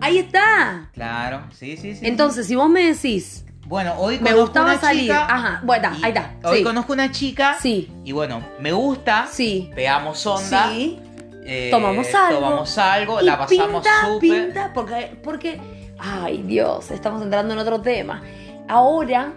Ahí 0.00 0.18
está. 0.18 0.90
Claro, 0.92 1.42
sí, 1.58 1.76
sí, 1.78 1.94
sí. 1.96 2.06
Entonces, 2.06 2.46
si 2.46 2.54
vos 2.54 2.68
me 2.68 2.84
decís, 2.92 3.44
bueno, 3.66 3.94
hoy 3.96 4.16
me 4.18 4.30
conozco 4.30 4.42
gustaba 4.42 4.72
una 4.72 4.80
salir. 4.80 5.02
chica 5.04 5.26
Ajá, 5.26 5.60
bueno, 5.64 5.88
ahí 6.02 6.08
está. 6.10 6.34
Hoy 6.44 6.58
sí. 6.58 6.64
conozco 6.64 6.92
una 6.92 7.10
chica 7.10 7.56
Sí. 7.60 7.90
y 8.04 8.12
bueno, 8.12 8.42
me 8.60 8.72
gusta. 8.72 9.26
Sí. 9.32 9.70
Pegamos 9.74 10.24
onda. 10.26 10.68
Sí. 10.68 11.00
Eh, 11.46 11.68
Tomamos 11.70 12.14
algo. 12.14 12.40
Tomamos 12.40 12.78
algo, 12.78 13.20
Y 13.20 13.24
la 13.24 13.38
pasamos 13.38 13.82
pinta, 13.82 14.06
súper. 14.06 14.44
pinta, 14.44 14.72
porque, 14.74 15.18
porque, 15.22 15.60
ay 15.98 16.42
Dios, 16.42 16.90
estamos 16.90 17.22
entrando 17.22 17.54
en 17.54 17.60
otro 17.60 17.80
tema. 17.80 18.22
Ahora, 18.68 19.32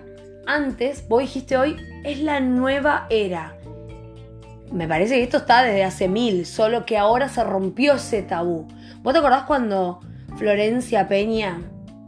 antes, 0.47 1.07
vos 1.07 1.21
dijiste 1.21 1.57
hoy, 1.57 1.77
es 2.03 2.19
la 2.19 2.39
nueva 2.39 3.05
era. 3.09 3.55
Me 4.71 4.87
parece 4.87 5.15
que 5.15 5.23
esto 5.23 5.37
está 5.37 5.63
desde 5.63 5.83
hace 5.83 6.07
mil, 6.07 6.45
solo 6.45 6.85
que 6.85 6.97
ahora 6.97 7.29
se 7.29 7.43
rompió 7.43 7.93
ese 7.93 8.21
tabú. 8.21 8.67
¿Vos 9.01 9.13
te 9.13 9.19
acordás 9.19 9.43
cuando 9.43 9.99
Florencia 10.37 11.07
Peña, 11.07 11.61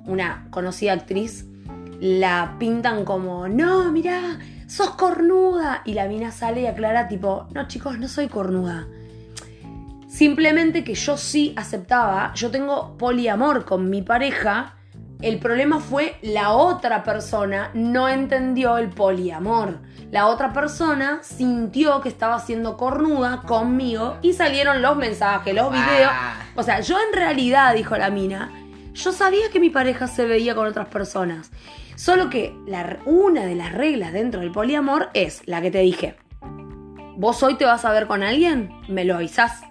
una 0.05 0.47
conocida 0.51 0.93
actriz, 0.93 1.45
la 1.99 2.55
pintan 2.59 3.05
como, 3.05 3.47
no, 3.47 3.91
mirá, 3.91 4.39
sos 4.67 4.91
cornuda? 4.91 5.81
Y 5.85 5.93
la 5.93 6.07
mina 6.07 6.31
sale 6.31 6.61
y 6.61 6.65
aclara 6.67 7.07
tipo, 7.07 7.47
no 7.53 7.67
chicos, 7.67 7.97
no 7.97 8.07
soy 8.07 8.27
cornuda. 8.27 8.87
Simplemente 10.12 10.84
que 10.84 10.93
yo 10.93 11.15
sí 11.15 11.54
aceptaba, 11.56 12.34
yo 12.36 12.52
tengo 12.52 12.97
poliamor 12.97 13.63
con 13.63 13.89
mi 13.89 14.02
pareja. 14.02 14.76
El 15.21 15.39
problema 15.39 15.80
fue 15.80 16.17
la 16.21 16.52
otra 16.52 17.02
persona 17.04 17.71
no 17.74 18.10
entendió 18.10 18.78
el 18.78 18.89
poliamor. 18.89 19.80
La 20.12 20.28
otra 20.28 20.52
persona 20.52 21.19
sintió 21.21 22.02
que 22.02 22.10
estaba 22.10 22.39
siendo 22.39 22.76
cornuda 22.76 23.43
conmigo 23.43 24.17
y 24.21 24.34
salieron 24.34 24.82
los 24.82 24.97
mensajes, 24.97 25.56
los 25.56 25.71
videos. 25.71 26.12
Ah. 26.12 26.34
O 26.56 26.63
sea, 26.63 26.82
yo 26.82 26.97
en 27.00 27.17
realidad, 27.17 27.74
dijo 27.74 27.95
la 27.95 28.10
mina, 28.10 28.52
yo 28.93 29.13
sabía 29.13 29.50
que 29.50 29.62
mi 29.62 29.69
pareja 29.69 30.08
se 30.08 30.26
veía 30.26 30.56
con 30.56 30.67
otras 30.67 30.89
personas. 30.89 31.52
Solo 31.95 32.30
que 32.30 32.54
la- 32.67 33.00
una 33.06 33.45
de 33.45 33.56
las 33.56 33.71
reglas 33.71 34.12
dentro 34.12 34.41
del 34.41 34.52
poliamor 34.52 35.10
es 35.13 35.41
la 35.45 35.62
que 35.62 35.71
te 35.71 35.80
dije. 35.80 36.17
Vos 37.15 37.41
hoy 37.43 37.56
te 37.56 37.63
vas 37.63 37.86
a 37.86 37.91
ver 37.93 38.08
con 38.08 38.24
alguien, 38.24 38.71
me 38.89 39.06
lo 39.06 39.15
avisás. 39.15 39.62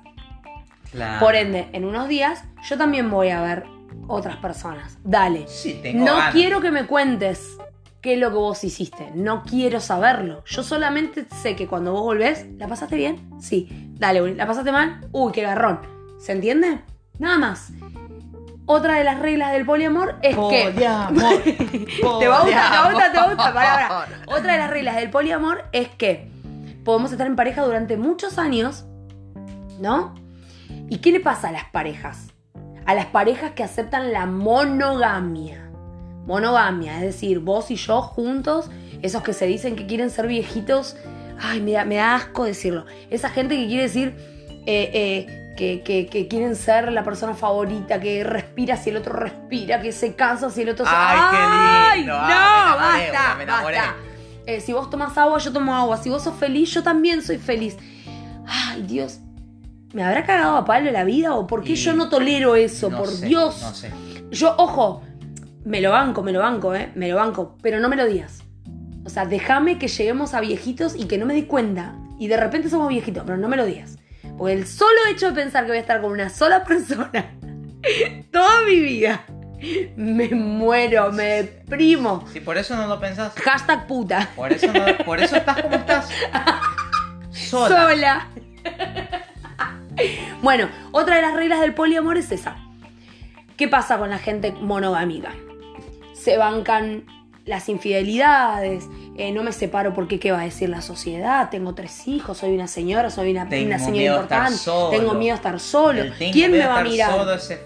Claro. 0.92 1.20
Por 1.24 1.34
ende, 1.34 1.68
en 1.72 1.84
unos 1.84 2.08
días 2.08 2.44
yo 2.68 2.76
también 2.76 3.10
voy 3.10 3.28
a 3.30 3.40
ver 3.42 3.64
otras 4.08 4.36
personas. 4.36 4.98
Dale. 5.04 5.46
Sí, 5.48 5.78
tengo 5.82 6.04
No 6.04 6.16
ganas. 6.16 6.32
quiero 6.34 6.60
que 6.60 6.70
me 6.70 6.86
cuentes 6.86 7.56
qué 8.00 8.14
es 8.14 8.18
lo 8.18 8.30
que 8.30 8.36
vos 8.36 8.64
hiciste. 8.64 9.10
No 9.14 9.42
quiero 9.42 9.80
saberlo. 9.80 10.42
Yo 10.46 10.62
solamente 10.62 11.26
sé 11.42 11.54
que 11.54 11.66
cuando 11.66 11.92
vos 11.92 12.02
volvés, 12.02 12.46
¿la 12.58 12.66
pasaste 12.66 12.96
bien? 12.96 13.30
Sí. 13.40 13.68
Dale. 13.98 14.34
¿la 14.34 14.46
pasaste 14.46 14.72
mal? 14.72 15.06
Uy, 15.12 15.32
qué 15.32 15.42
garrón. 15.42 15.80
¿Se 16.18 16.32
entiende? 16.32 16.80
Nada 17.18 17.38
más. 17.38 17.70
Otra 18.66 18.94
de 18.94 19.04
las 19.04 19.18
reglas 19.18 19.52
del 19.52 19.66
poliamor 19.66 20.16
es 20.22 20.36
que. 20.36 20.70
Poliamor. 20.72 21.42
¿Te 22.20 22.28
va 22.28 22.38
a 22.38 22.42
gustar? 22.42 22.42
¿Te 22.42 22.48
va 22.48 22.84
a 22.84 22.90
gustar? 22.92 23.12
¿Te 23.12 23.18
va 23.18 23.24
a 23.24 23.28
gustar? 24.06 24.08
Otra 24.26 24.52
de 24.52 24.58
las 24.58 24.70
reglas 24.70 24.96
del 24.96 25.10
poliamor 25.10 25.64
es 25.72 25.88
que 25.88 26.30
podemos 26.84 27.12
estar 27.12 27.26
en 27.26 27.36
pareja 27.36 27.62
durante 27.62 27.96
muchos 27.96 28.38
años, 28.38 28.84
¿no? 29.80 30.14
¿Y 30.88 30.98
qué 30.98 31.12
le 31.12 31.20
pasa 31.20 31.48
a 31.48 31.52
las 31.52 31.64
parejas? 31.66 32.28
A 32.86 32.94
las 32.94 33.06
parejas 33.06 33.52
que 33.52 33.62
aceptan 33.62 34.12
la 34.12 34.26
monogamia. 34.26 35.70
Monogamia, 36.26 36.96
es 36.96 37.02
decir, 37.02 37.40
vos 37.40 37.70
y 37.70 37.76
yo 37.76 38.02
juntos, 38.02 38.70
esos 39.02 39.22
que 39.22 39.32
se 39.32 39.46
dicen 39.46 39.76
que 39.76 39.86
quieren 39.86 40.10
ser 40.10 40.26
viejitos, 40.26 40.96
ay, 41.40 41.60
me 41.60 41.72
da, 41.72 41.84
me 41.84 41.96
da 41.96 42.14
asco 42.16 42.44
decirlo. 42.44 42.84
Esa 43.10 43.30
gente 43.30 43.56
que 43.56 43.66
quiere 43.66 43.82
decir 43.84 44.14
eh, 44.66 44.90
eh, 44.92 45.54
que, 45.56 45.82
que- 45.82 46.06
que 46.06 46.28
quieren 46.28 46.54
ser 46.56 46.92
la 46.92 47.02
persona 47.04 47.34
favorita, 47.34 48.00
que 48.00 48.22
respira 48.24 48.76
si 48.76 48.90
el 48.90 48.96
otro 48.98 49.12
respira, 49.14 49.80
que 49.80 49.92
se 49.92 50.14
cansa 50.14 50.50
si 50.50 50.62
el 50.62 50.70
otro 50.70 50.84
se 50.84 50.92
Ay, 50.94 51.18
qué 51.30 51.98
lindo. 52.00 52.12
¡No! 52.14 52.20
Ah, 52.22 52.76
me 52.96 53.06
enamoré, 53.06 53.10
basta, 53.12 53.34
me 53.36 53.42
enamoré. 53.44 53.76
basta. 53.78 53.96
Eh, 54.46 54.60
si 54.60 54.72
vos 54.72 54.90
tomas 54.90 55.16
agua, 55.18 55.38
yo 55.38 55.52
tomo 55.52 55.74
agua. 55.74 55.96
Si 55.96 56.10
vos 56.10 56.22
sos 56.22 56.34
feliz, 56.34 56.70
yo 56.72 56.82
también 56.82 57.22
soy 57.22 57.38
feliz. 57.38 57.76
Ay, 58.46 58.82
Dios. 58.82 59.20
¿Me 59.92 60.04
habrá 60.04 60.24
cagado 60.24 60.56
a 60.56 60.64
palo 60.64 60.90
la 60.90 61.04
vida 61.04 61.34
o 61.34 61.46
por 61.46 61.64
qué 61.64 61.72
Y 61.72 61.76
yo 61.76 61.94
no 61.94 62.08
tolero 62.08 62.54
eso? 62.56 62.90
No 62.90 62.98
por 62.98 63.08
sé, 63.08 63.26
Dios. 63.26 63.60
No 63.62 63.74
sé. 63.74 63.90
Yo, 64.30 64.54
ojo, 64.58 65.02
me 65.64 65.80
lo 65.80 65.90
banco, 65.90 66.22
me 66.22 66.32
lo 66.32 66.38
banco, 66.40 66.74
¿eh? 66.74 66.90
Me 66.94 67.08
lo 67.08 67.16
banco, 67.16 67.56
pero 67.62 67.80
no 67.80 67.88
me 67.88 67.96
lo 67.96 68.06
digas. 68.06 68.42
O 69.04 69.08
sea, 69.10 69.24
déjame 69.26 69.78
que 69.78 69.88
lleguemos 69.88 70.34
a 70.34 70.40
viejitos 70.40 70.94
y 70.94 71.06
que 71.06 71.18
no 71.18 71.26
me 71.26 71.34
di 71.34 71.42
cuenta. 71.44 71.94
Y 72.18 72.28
de 72.28 72.36
repente 72.36 72.68
somos 72.70 72.88
viejitos, 72.88 73.24
pero 73.24 73.36
no 73.38 73.48
me 73.48 73.56
lo 73.56 73.64
digas. 73.66 73.96
Porque 74.38 74.52
el 74.52 74.66
solo 74.66 74.90
hecho 75.10 75.26
de 75.28 75.32
pensar 75.32 75.64
que 75.64 75.70
voy 75.70 75.78
a 75.78 75.80
estar 75.80 76.00
con 76.00 76.12
una 76.12 76.28
sola 76.28 76.62
persona 76.64 77.32
toda 78.30 78.62
mi 78.68 78.78
vida, 78.78 79.24
me 79.96 80.28
muero, 80.28 81.10
me 81.12 81.24
deprimo. 81.42 82.24
Sí, 82.32 82.40
por 82.40 82.56
eso 82.58 82.76
no 82.76 82.86
lo 82.86 83.00
pensás. 83.00 83.32
Hashtag 83.34 83.86
puta. 83.86 84.28
Por 84.36 84.52
eso, 84.52 84.66
no- 84.72 85.04
por 85.04 85.18
eso 85.20 85.36
estás 85.36 85.60
como 85.62 85.74
estás. 85.76 86.08
Sola. 87.30 87.68
Sola. 87.88 88.28
bueno, 90.42 90.68
otra 90.92 91.16
de 91.16 91.22
las 91.22 91.34
reglas 91.34 91.60
del 91.60 91.74
poliamor 91.74 92.16
es 92.16 92.30
esa. 92.32 92.56
¿Qué 93.56 93.68
pasa 93.68 93.98
con 93.98 94.10
la 94.10 94.18
gente 94.18 94.52
monogámica? 94.52 95.32
Se 96.14 96.36
bancan 96.36 97.04
las 97.44 97.68
infidelidades, 97.68 98.86
eh, 99.16 99.32
no 99.32 99.42
me 99.42 99.52
separo 99.52 99.92
porque 99.92 100.18
qué 100.20 100.30
va 100.32 100.40
a 100.40 100.44
decir 100.44 100.68
la 100.68 100.82
sociedad, 100.82 101.50
tengo 101.50 101.74
tres 101.74 102.06
hijos, 102.06 102.38
soy 102.38 102.54
una 102.54 102.68
señora, 102.68 103.10
soy 103.10 103.32
una, 103.32 103.48
Tengo 103.48 103.66
una 103.66 103.78
señora 103.78 104.06
importante, 104.16 104.52
solo. 104.58 104.90
tengo 104.96 105.14
miedo 105.14 105.32
a 105.34 105.36
estar 105.36 105.58
solo. 105.60 106.04
¿Quién 106.32 106.52
me 106.52 106.58
va 106.66 106.78
a 106.80 106.84
mirar? 106.84 107.10
ese- 107.36 107.60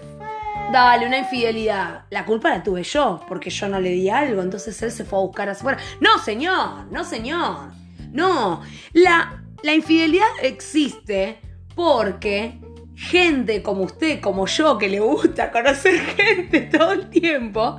Dale, 0.71 1.05
una 1.05 1.19
infidelidad. 1.19 2.05
La 2.09 2.25
culpa 2.25 2.49
la 2.49 2.63
tuve 2.63 2.83
yo, 2.83 3.21
porque 3.27 3.49
yo 3.51 3.67
no 3.69 3.79
le 3.79 3.89
di 3.91 4.09
algo, 4.09 4.41
entonces 4.41 4.81
él 4.81 4.91
se 4.91 5.05
fue 5.05 5.19
a 5.19 5.21
buscar 5.21 5.47
afuera. 5.49 5.77
No, 6.01 6.17
señor, 6.17 6.85
no, 6.91 7.03
señor. 7.03 7.71
No. 8.11 8.61
La, 8.93 9.43
la 9.61 9.73
infidelidad 9.73 10.25
existe 10.41 11.37
porque 11.75 12.59
gente 12.95 13.61
como 13.61 13.83
usted, 13.83 14.21
como 14.21 14.47
yo, 14.47 14.77
que 14.77 14.89
le 14.89 14.99
gusta 14.99 15.51
conocer 15.53 15.99
gente 15.99 16.61
todo 16.61 16.93
el 16.93 17.09
tiempo, 17.09 17.77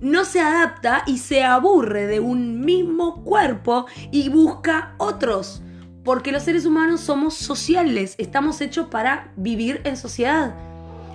no 0.00 0.24
se 0.24 0.40
adapta 0.40 1.04
y 1.06 1.18
se 1.18 1.44
aburre 1.44 2.06
de 2.06 2.18
un 2.18 2.64
mismo 2.64 3.22
cuerpo 3.22 3.86
y 4.10 4.28
busca 4.30 4.94
otros. 4.98 5.62
Porque 6.02 6.32
los 6.32 6.42
seres 6.42 6.66
humanos 6.66 7.00
somos 7.00 7.34
sociales, 7.34 8.16
estamos 8.18 8.60
hechos 8.60 8.88
para 8.88 9.30
vivir 9.36 9.80
en 9.84 9.96
sociedad. 9.96 10.56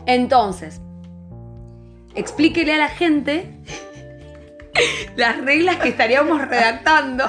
Entonces, 0.05 0.79
explíquele 2.15 2.73
a 2.73 2.77
la 2.77 2.87
gente 2.87 3.51
las 5.17 5.41
reglas 5.43 5.77
que 5.77 5.89
estaríamos 5.89 6.39
redactando 6.47 7.27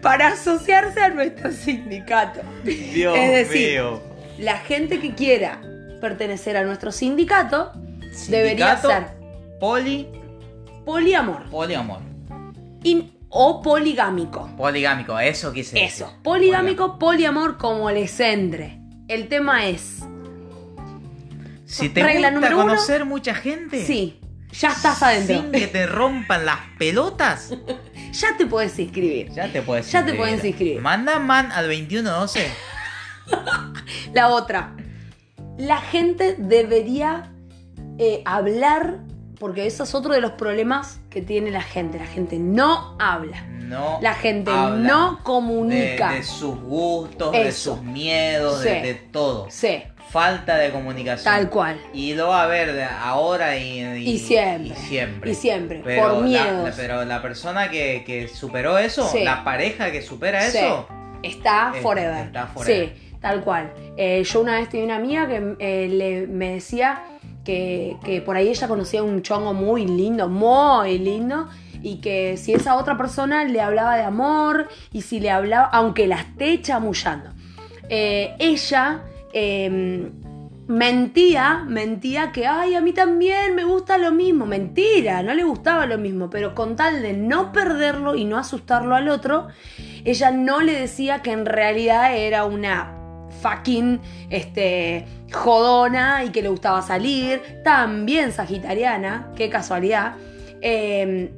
para 0.00 0.28
asociarse 0.28 1.00
a 1.00 1.08
nuestro 1.10 1.50
sindicato. 1.52 2.40
Dios 2.64 3.16
Es 3.18 3.48
decir, 3.48 3.80
mío. 3.80 4.02
La 4.38 4.58
gente 4.58 5.00
que 5.00 5.14
quiera 5.14 5.60
pertenecer 6.00 6.56
a 6.56 6.64
nuestro 6.64 6.92
sindicato 6.92 7.72
debería 8.28 8.76
ser 8.76 9.06
Poli, 9.58 10.08
poliamor 10.84 11.48
poliamor. 11.50 12.00
in- 12.82 13.12
o 13.28 13.60
poligámico. 13.60 14.48
Poligámico, 14.56 15.18
eso 15.18 15.52
quise. 15.52 15.82
Eso, 15.84 16.12
poligámico, 16.22 16.98
poliamor 16.98 17.58
como 17.58 17.90
les 17.90 18.18
entre. 18.20 18.78
El 19.08 19.28
tema 19.28 19.66
es, 19.66 20.02
Si 21.64 21.88
te 21.88 22.02
Regla 22.02 22.30
gusta 22.30 22.46
uno. 22.48 22.56
conocer 22.58 23.04
mucha 23.04 23.34
gente. 23.34 23.84
sí, 23.84 24.20
ya 24.58 24.70
estás 24.70 25.02
adentro. 25.02 25.42
Sin 25.42 25.52
que 25.52 25.66
te 25.66 25.86
rompan 25.86 26.44
las 26.44 26.60
pelotas. 26.78 27.54
Ya 28.12 28.34
te 28.34 28.46
puedes 28.46 28.78
inscribir. 28.78 29.30
Ya 29.32 29.52
te 29.52 29.60
puedes 29.60 29.92
Ya 29.92 30.06
te 30.06 30.14
puedes 30.14 30.42
inscribir. 30.42 30.80
Manda 30.80 31.18
man 31.18 31.52
al 31.52 31.66
2112. 31.66 32.50
La 34.14 34.28
otra, 34.28 34.74
la 35.58 35.78
gente 35.82 36.34
debería 36.38 37.30
eh, 37.98 38.22
hablar, 38.24 39.00
porque 39.38 39.66
eso 39.66 39.84
es 39.84 39.94
otro 39.94 40.14
de 40.14 40.22
los 40.22 40.32
problemas 40.32 41.00
que 41.16 41.22
tiene 41.22 41.50
la 41.50 41.62
gente. 41.62 41.98
La 41.98 42.04
gente 42.06 42.38
no 42.38 42.94
habla. 42.98 43.42
No. 43.48 43.98
La 44.02 44.12
gente 44.12 44.50
habla 44.50 44.76
no 44.86 45.20
comunica. 45.22 46.12
de 46.12 46.22
sus 46.22 46.60
gustos, 46.60 47.32
de 47.32 47.52
sus 47.52 47.80
miedos, 47.80 48.60
Sí. 48.62 48.68
de, 48.68 48.82
de 48.82 48.94
todo. 48.94 49.46
Sí, 49.48 49.82
Falta 50.10 50.58
de 50.58 50.70
comunicación. 50.70 51.24
tal 51.24 51.48
cual. 51.48 51.80
Y 51.94 52.12
lo 52.12 52.28
va 52.28 52.42
a 52.42 52.46
ver 52.48 52.74
de 52.74 52.84
ahora 52.84 53.56
y, 53.56 53.80
Y 54.06 54.18
siempre. 54.18 54.68
Y 54.68 54.74
siempre. 54.74 55.30
Y 55.30 55.34
siempre, 55.34 55.80
Pero 55.82 56.16
por 56.16 56.26
la- 56.28 56.70
pero 56.76 57.02
la 57.06 57.22
persona 57.22 57.70
que, 57.70 58.04
que 58.06 58.28
superó 58.28 58.76
eso, 58.76 59.08
Sí. 59.08 59.24
la 59.24 59.42
pareja 59.42 59.90
que 59.90 60.02
supera 60.02 60.42
Sí. 60.42 60.58
eso, 60.58 60.86
Está 61.22 61.72
forever. 61.80 62.26
está 62.26 62.46
forever. 62.48 62.88
Sí, 62.94 63.16
tal 63.22 63.42
cual. 63.42 63.72
Eh, 63.96 64.22
yo 64.22 64.42
una 64.42 64.56
vez 64.58 64.68
tenía 64.68 64.84
una 64.84 64.96
amiga 64.96 65.26
que 65.26 65.56
eh, 65.60 65.88
le- 65.88 66.26
me 66.26 66.50
decía 66.50 67.02
que, 67.46 68.22
por 68.26 68.36
ahí 68.36 68.48
ella 68.48 68.68
conocía 68.68 69.02
un 69.02 69.22
chongo 69.22 69.54
muy 69.54 69.86
lindo, 69.86 70.28
muy 70.28 70.98
lindo, 70.98 71.48
y 71.82 72.00
que 72.00 72.36
si 72.36 72.52
esa 72.52 72.76
otra 72.76 72.98
persona 72.98 73.44
le 73.44 73.60
hablaba 73.60 73.96
de 73.96 74.02
amor 74.02 74.68
y 74.92 75.02
si 75.02 75.20
le 75.20 75.30
hablaba, 75.30 75.66
aunque 75.66 76.08
la 76.08 76.16
esté 76.16 76.60
chamullando, 76.60 77.30
eh, 77.88 78.34
ella 78.40 79.02
eh, 79.32 80.10
mentía, 80.66 81.64
mentía 81.68 82.32
que, 82.32 82.46
ay, 82.46 82.74
a 82.74 82.80
mí 82.80 82.92
también 82.92 83.54
me 83.54 83.64
gusta 83.64 83.98
lo 83.98 84.10
mismo. 84.10 84.46
Mentira, 84.46 85.22
no 85.22 85.32
le 85.32 85.44
gustaba 85.44 85.86
lo 85.86 85.98
mismo, 85.98 86.28
pero 86.28 86.54
con 86.54 86.74
tal 86.74 87.02
de 87.02 87.12
no 87.12 87.52
perderlo 87.52 88.16
y 88.16 88.24
no 88.24 88.38
asustarlo 88.38 88.96
al 88.96 89.08
otro, 89.08 89.46
ella 90.04 90.32
no 90.32 90.60
le 90.60 90.72
decía 90.72 91.22
que 91.22 91.30
en 91.30 91.46
realidad 91.46 92.16
era 92.16 92.44
una 92.44 92.96
fucking 93.40 94.00
este, 94.30 95.06
jodona 95.32 96.24
y 96.24 96.30
que 96.30 96.42
le 96.42 96.48
gustaba 96.48 96.82
salir, 96.82 97.42
también 97.64 98.32
sagitariana, 98.32 99.32
qué 99.36 99.50
casualidad. 99.50 100.14
Eh, 100.60 101.30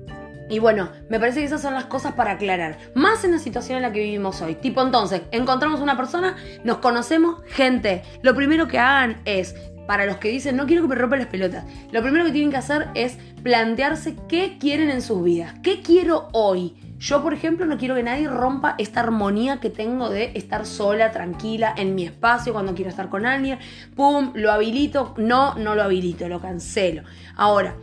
y 0.51 0.59
bueno, 0.61 0.89
me 1.11 1.21
parece 1.21 1.41
que 1.41 1.47
esas 1.47 1.61
son 1.61 1.75
las 1.75 1.87
cosas 1.87 2.15
para 2.15 2.33
aclarar. 2.33 2.79
Más 2.95 3.25
en 3.25 3.33
la 3.33 3.39
situación 3.39 3.77
en 3.77 3.83
la 3.83 3.93
que 3.93 4.01
vivimos 4.01 4.41
hoy. 4.41 4.55
Tipo, 4.55 4.81
entonces, 4.83 5.23
encontramos 5.31 5.81
una 5.81 5.97
persona, 5.97 6.37
nos 6.65 6.79
conocemos, 6.79 7.43
gente. 7.49 8.03
Lo 8.23 8.35
primero 8.35 8.67
que 8.67 8.79
hagan 8.79 9.21
es, 9.27 9.55
para 9.87 10.07
los 10.07 10.17
que 10.17 10.29
dicen, 10.29 10.57
no 10.57 10.67
quiero 10.67 10.83
que 10.83 10.89
me 10.89 10.95
rompan 10.95 11.19
las 11.19 11.29
pelotas, 11.29 11.65
lo 11.93 12.03
primero 12.03 12.25
que 12.25 12.33
tienen 12.33 12.51
que 12.51 12.57
hacer 12.57 12.89
es 12.95 13.19
plantearse 13.43 14.17
qué 14.29 14.57
quieren 14.59 14.91
en 14.91 15.03
sus 15.03 15.23
vidas. 15.23 15.55
¿Qué 15.63 15.83
quiero 15.83 16.29
hoy? 16.33 16.77
Yo, 16.99 17.23
por 17.23 17.33
ejemplo, 17.33 17.65
no 17.65 17.79
quiero 17.79 17.95
que 17.95 18.03
nadie 18.03 18.29
rompa 18.29 18.75
esta 18.79 19.01
armonía 19.01 19.61
que 19.61 19.71
tengo 19.71 20.11
de 20.11 20.33
estar 20.35 20.67
sola, 20.67 21.13
tranquila, 21.13 21.73
en 21.77 21.95
mi 21.95 22.05
espacio, 22.05 22.53
cuando 22.53 22.75
quiero 22.75 22.91
estar 22.91 23.09
con 23.09 23.25
alguien. 23.25 23.59
Pum, 23.95 24.33
lo 24.35 24.51
habilito. 24.51 25.15
No, 25.17 25.55
no 25.55 25.75
lo 25.77 25.85
habilito, 25.85 26.29
lo 26.29 26.41
cancelo. 26.41 27.03
Ahora, 27.37 27.77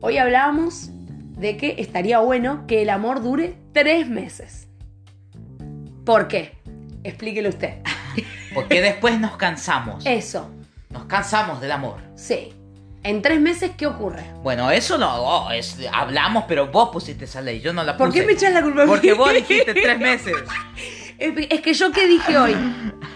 hoy 0.00 0.18
hablamos 0.18 0.90
de 1.38 1.56
que 1.56 1.76
estaría 1.78 2.18
bueno 2.18 2.66
que 2.66 2.82
el 2.82 2.90
amor 2.90 3.22
dure 3.22 3.56
tres 3.72 4.08
meses. 4.08 4.68
¿Por 6.04 6.26
qué? 6.28 6.58
Explíquelo 7.04 7.48
usted. 7.50 7.78
Porque 8.52 8.80
después 8.80 9.18
nos 9.20 9.36
cansamos. 9.36 10.04
Eso, 10.04 10.50
Nos 10.90 11.04
cansamos 11.04 11.60
del 11.60 11.70
amor. 11.72 12.00
sí. 12.16 12.52
En 13.02 13.22
tres 13.22 13.40
meses, 13.40 13.70
¿qué 13.78 13.86
ocurre? 13.86 14.24
Bueno, 14.42 14.70
eso 14.70 14.98
no, 14.98 15.14
oh, 15.14 15.50
es, 15.50 15.78
hablamos, 15.90 16.44
pero 16.46 16.66
vos 16.66 16.90
pusiste 16.90 17.24
esa 17.24 17.40
ley, 17.40 17.60
yo 17.60 17.72
no 17.72 17.82
la 17.82 17.96
puse. 17.96 18.04
¿Por 18.04 18.12
qué 18.12 18.26
me 18.26 18.32
echas 18.32 18.52
la 18.52 18.62
culpa? 18.62 18.84
Porque 18.84 19.14
vos 19.14 19.32
dijiste 19.32 19.72
tres 19.72 19.98
meses. 19.98 20.36
Es 21.20 21.60
que 21.60 21.74
yo 21.74 21.92
qué 21.92 22.06
dije 22.06 22.38
hoy. 22.38 22.56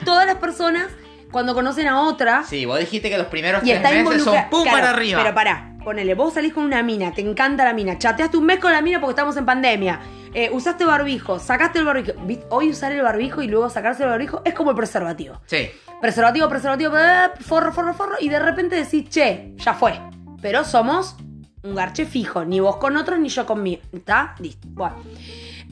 Todas 0.05 0.27
las 0.27 0.37
personas, 0.37 0.89
cuando 1.33 1.55
conocen 1.55 1.89
a 1.89 2.03
otra, 2.03 2.45
Sí, 2.45 2.67
vos 2.67 2.79
dijiste 2.79 3.09
que 3.09 3.17
los 3.17 3.29
primeros 3.29 3.63
y 3.63 3.71
tres 3.71 3.77
está 3.79 3.91
meses 3.91 4.23
son 4.23 4.37
pum 4.51 4.63
Claro, 4.63 4.77
para 4.79 4.91
arriba. 4.91 5.23
Pero 5.23 5.35
pará, 5.35 5.75
ponele, 5.83 6.15
vos 6.15 6.35
salís 6.35 6.53
con 6.53 6.65
una 6.65 6.83
mina, 6.83 7.15
te 7.15 7.23
encanta 7.23 7.65
la 7.65 7.73
mina, 7.73 7.99
chateaste 7.99 8.37
un 8.37 8.45
mes 8.45 8.59
con 8.59 8.73
la 8.73 8.83
mina 8.83 9.01
porque 9.01 9.13
estamos 9.13 9.39
en 9.39 9.47
pandemia. 9.47 10.01
Eh, 10.35 10.51
usaste 10.53 10.85
barbijo, 10.85 11.39
sacaste 11.39 11.79
el 11.79 11.85
barbijo. 11.85 12.13
Hoy 12.51 12.71
usar 12.71 12.93
el 12.93 13.03
barbijo 13.03 13.41
y 13.43 13.47
luego 13.47 13.71
sacarse 13.71 14.03
el 14.03 14.09
barbijo 14.11 14.43
es 14.45 14.53
como 14.55 14.71
el 14.71 14.77
preservativo. 14.77 15.41
Sí. 15.47 15.69
Preservativo, 16.01 16.49
preservativo, 16.49 16.91
bla, 16.91 17.33
forro, 17.41 17.73
forro, 17.73 17.95
forro. 17.95 18.17
Y 18.21 18.29
de 18.29 18.39
repente 18.41 18.77
decís, 18.77 19.09
che, 19.09 19.55
ya 19.57 19.75
fue. 19.75 19.99
Pero 20.43 20.65
somos 20.65 21.17
un 21.63 21.75
garche 21.75 22.05
fijo. 22.05 22.45
Ni 22.45 22.61
vos 22.61 22.77
con 22.77 22.97
otros, 22.97 23.19
ni 23.19 23.29
yo 23.29 23.47
conmigo. 23.47 23.81
¿Está? 23.93 24.35
Listo. 24.41 24.67
Bueno. 24.71 24.97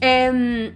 Em, 0.01 0.75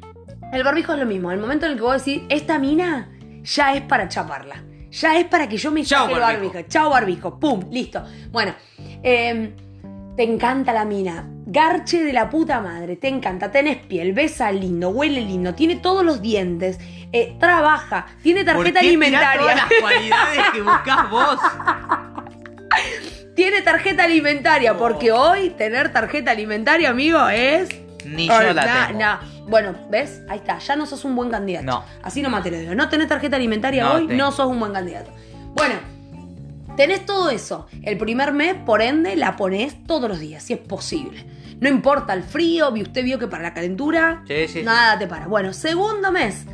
el 0.52 0.64
barbijo 0.64 0.94
es 0.94 1.00
lo 1.00 1.06
mismo. 1.06 1.32
El 1.32 1.40
momento 1.40 1.66
en 1.66 1.72
el 1.72 1.78
que 1.78 1.84
vos 1.84 2.06
decís, 2.06 2.24
esta 2.30 2.60
mina 2.60 3.10
ya 3.44 3.74
es 3.74 3.82
para 3.84 4.08
chaparla. 4.08 4.64
Ya 4.92 5.18
es 5.18 5.26
para 5.26 5.48
que 5.48 5.58
yo 5.58 5.72
me 5.72 5.84
saque 5.86 6.14
el 6.14 6.20
barbijo. 6.20 6.54
barbijo. 6.54 6.70
Chao 6.70 6.90
barbijo. 6.90 7.40
Pum, 7.40 7.70
listo. 7.72 8.04
Bueno. 8.32 8.54
em, 9.02 9.56
te 10.16 10.24
encanta 10.24 10.74
la 10.74 10.84
mina. 10.84 11.30
Garche 11.50 12.04
de 12.04 12.12
la 12.12 12.30
puta 12.30 12.60
madre. 12.60 12.98
Te 12.98 13.08
encanta. 13.08 13.50
Tenés 13.52 13.78
piel. 13.78 14.12
Besa 14.14 14.52
lindo. 14.52 14.90
Huele 14.90 15.22
lindo. 15.22 15.54
Tiene 15.56 15.78
todos 15.78 16.04
los 16.04 16.22
dientes. 16.22 16.78
eh, 17.14 17.38
trabaja. 17.40 18.06
Tiene 18.22 18.44
¿Por 18.44 18.56
tarjeta 18.56 18.82
qué 18.82 18.88
tirás 18.90 18.90
alimentaria. 18.90 19.40
todas 19.40 19.56
las 19.56 19.66
cualidades 19.82 20.40
que 20.54 20.62
buscás 20.62 21.10
vos. 21.10 21.40
Tiene 23.36 23.62
tarjeta 23.62 24.04
alimentaria. 24.04 24.76
Porque 24.78 25.12
hoy 25.12 25.52
tener 25.52 25.94
tarjeta 25.94 26.32
alimentaria, 26.32 26.90
amigo, 26.90 27.28
es. 27.30 27.70
Ni 28.06 28.28
yo 28.28 28.42
la 28.42 28.54
Na- 28.54 28.88
tengo. 28.88 29.00
na. 29.00 29.22
Bueno, 29.48 29.76
¿ves? 29.90 30.22
Ahí 30.30 30.40
está. 30.40 30.58
Ya 30.60 30.76
no 30.76 30.86
sos 30.86 31.06
un 31.06 31.16
buen 31.16 31.30
candidato. 31.30 31.66
No. 31.66 31.84
Así 32.04 32.22
nomás 32.22 32.44
te 32.44 32.52
lo 32.52 32.58
digo. 32.58 32.76
No 32.76 32.90
tenés 32.90 33.08
tarjeta 33.08 33.36
alimentaria 33.38 33.84
No 33.86 33.94
hoy, 33.94 34.08
tengo. 34.08 34.22
no 34.24 34.32
sos 34.32 34.48
un 34.48 34.60
buen 34.60 34.74
candidato. 34.74 35.12
Bueno, 35.56 35.76
tenés 36.78 37.06
todo 37.06 37.30
eso. 37.30 37.68
El 37.84 37.98
primer 37.98 38.32
mes, 38.32 38.56
por 38.66 38.82
ende, 38.82 39.18
la 39.18 39.36
ponés 39.36 39.84
todos 39.84 40.08
los 40.08 40.20
días, 40.20 40.44
si 40.44 40.54
es 40.54 40.60
posible. 40.60 41.26
No 41.60 41.68
importa 41.68 42.14
el 42.14 42.24
frío, 42.24 42.72
usted 42.72 43.04
vio 43.04 43.20
que 43.20 43.28
para 43.28 43.44
la 43.44 43.54
calentura, 43.54 44.24
Sí, 44.28 44.48
sí, 44.48 44.64
nada 44.64 44.98
te 44.98 45.08
para. 45.08 45.28
Bueno, 45.28 45.52
segundo 45.52 46.12
mes, 46.12 46.46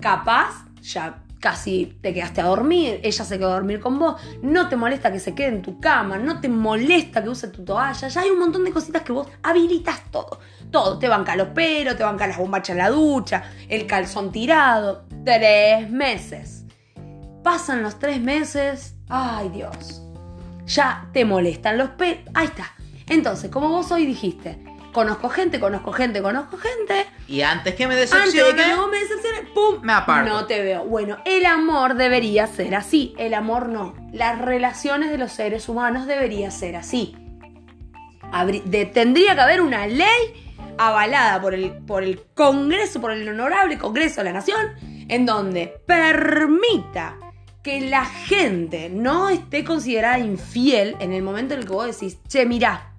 capaz, 0.00 0.66
ya 0.82 1.22
casi 1.40 1.98
te 2.00 2.14
quedaste 2.14 2.40
a 2.40 2.44
dormir, 2.44 3.00
ella 3.02 3.24
se 3.24 3.36
quedó 3.36 3.50
a 3.50 3.54
dormir 3.54 3.80
con 3.80 3.98
vos, 3.98 4.20
no 4.42 4.68
te 4.68 4.76
molesta 4.76 5.10
que 5.10 5.18
se 5.18 5.34
quede 5.34 5.48
en 5.48 5.62
tu 5.62 5.80
cama, 5.80 6.16
no 6.16 6.40
te 6.40 6.48
molesta 6.48 7.20
que 7.20 7.30
use 7.30 7.48
tu 7.48 7.64
toalla, 7.64 8.06
ya 8.06 8.20
hay 8.20 8.30
un 8.30 8.38
montón 8.38 8.62
de 8.62 8.70
cositas 8.70 9.02
que 9.02 9.10
vos 9.10 9.26
habilitas 9.42 10.02
todo. 10.12 10.38
Todo, 10.70 10.98
te 10.98 11.08
banca 11.08 11.34
los 11.34 11.48
pelos, 11.48 11.96
te 11.96 12.04
banca 12.04 12.26
las 12.26 12.38
bombachas 12.38 12.70
en 12.70 12.78
la 12.78 12.90
ducha, 12.90 13.42
el 13.68 13.86
calzón 13.86 14.30
tirado. 14.30 15.04
Tres 15.24 15.90
meses. 15.90 16.61
Pasan 17.42 17.82
los 17.82 17.98
tres 17.98 18.20
meses, 18.20 18.94
ay 19.08 19.48
Dios, 19.48 20.02
ya 20.66 21.08
te 21.12 21.24
molestan 21.24 21.76
los 21.78 21.90
pelos, 21.90 22.20
ahí 22.34 22.46
está. 22.46 22.72
Entonces, 23.08 23.50
como 23.50 23.68
vos 23.68 23.90
hoy 23.90 24.06
dijiste, 24.06 24.62
conozco 24.92 25.28
gente, 25.28 25.58
conozco 25.58 25.92
gente, 25.92 26.22
conozco 26.22 26.56
gente, 26.56 27.06
Y 27.26 27.42
antes 27.42 27.74
que 27.74 27.86
me 27.88 27.94
antes 27.94 28.10
de 28.10 28.16
decepcione, 28.18 28.62
que 28.62 28.68
no 28.76 28.88
me 28.88 28.98
decepciones, 28.98 29.42
¡pum! 29.54 29.80
me 29.82 29.92
aparto. 29.92 30.30
No 30.30 30.46
te 30.46 30.62
veo. 30.62 30.84
Bueno, 30.84 31.18
el 31.24 31.44
amor 31.46 31.94
debería 31.94 32.46
ser 32.46 32.74
así. 32.74 33.14
El 33.18 33.34
amor 33.34 33.68
no. 33.68 33.94
Las 34.12 34.38
relaciones 34.40 35.10
de 35.10 35.18
los 35.18 35.32
seres 35.32 35.68
humanos 35.68 36.06
debería 36.06 36.50
ser 36.50 36.76
así. 36.76 37.16
Habrí- 38.32 38.62
de- 38.64 38.86
tendría 38.86 39.34
que 39.34 39.40
haber 39.40 39.60
una 39.62 39.86
ley 39.86 40.54
avalada 40.78 41.40
por 41.40 41.54
el, 41.54 41.72
por 41.84 42.02
el 42.02 42.22
Congreso, 42.34 43.00
por 43.00 43.12
el 43.12 43.28
honorable 43.28 43.78
Congreso 43.78 44.20
de 44.20 44.24
la 44.24 44.32
Nación, 44.32 44.60
en 45.08 45.26
donde 45.26 45.80
permita 45.86 47.16
que 47.62 47.80
la 47.80 48.04
gente 48.04 48.90
no 48.90 49.28
esté 49.28 49.64
considerada 49.64 50.18
infiel 50.18 50.96
en 51.00 51.12
el 51.12 51.22
momento 51.22 51.54
en 51.54 51.60
el 51.60 51.66
que 51.66 51.72
vos 51.72 51.86
decís, 51.86 52.18
che, 52.28 52.44
mirá, 52.44 52.92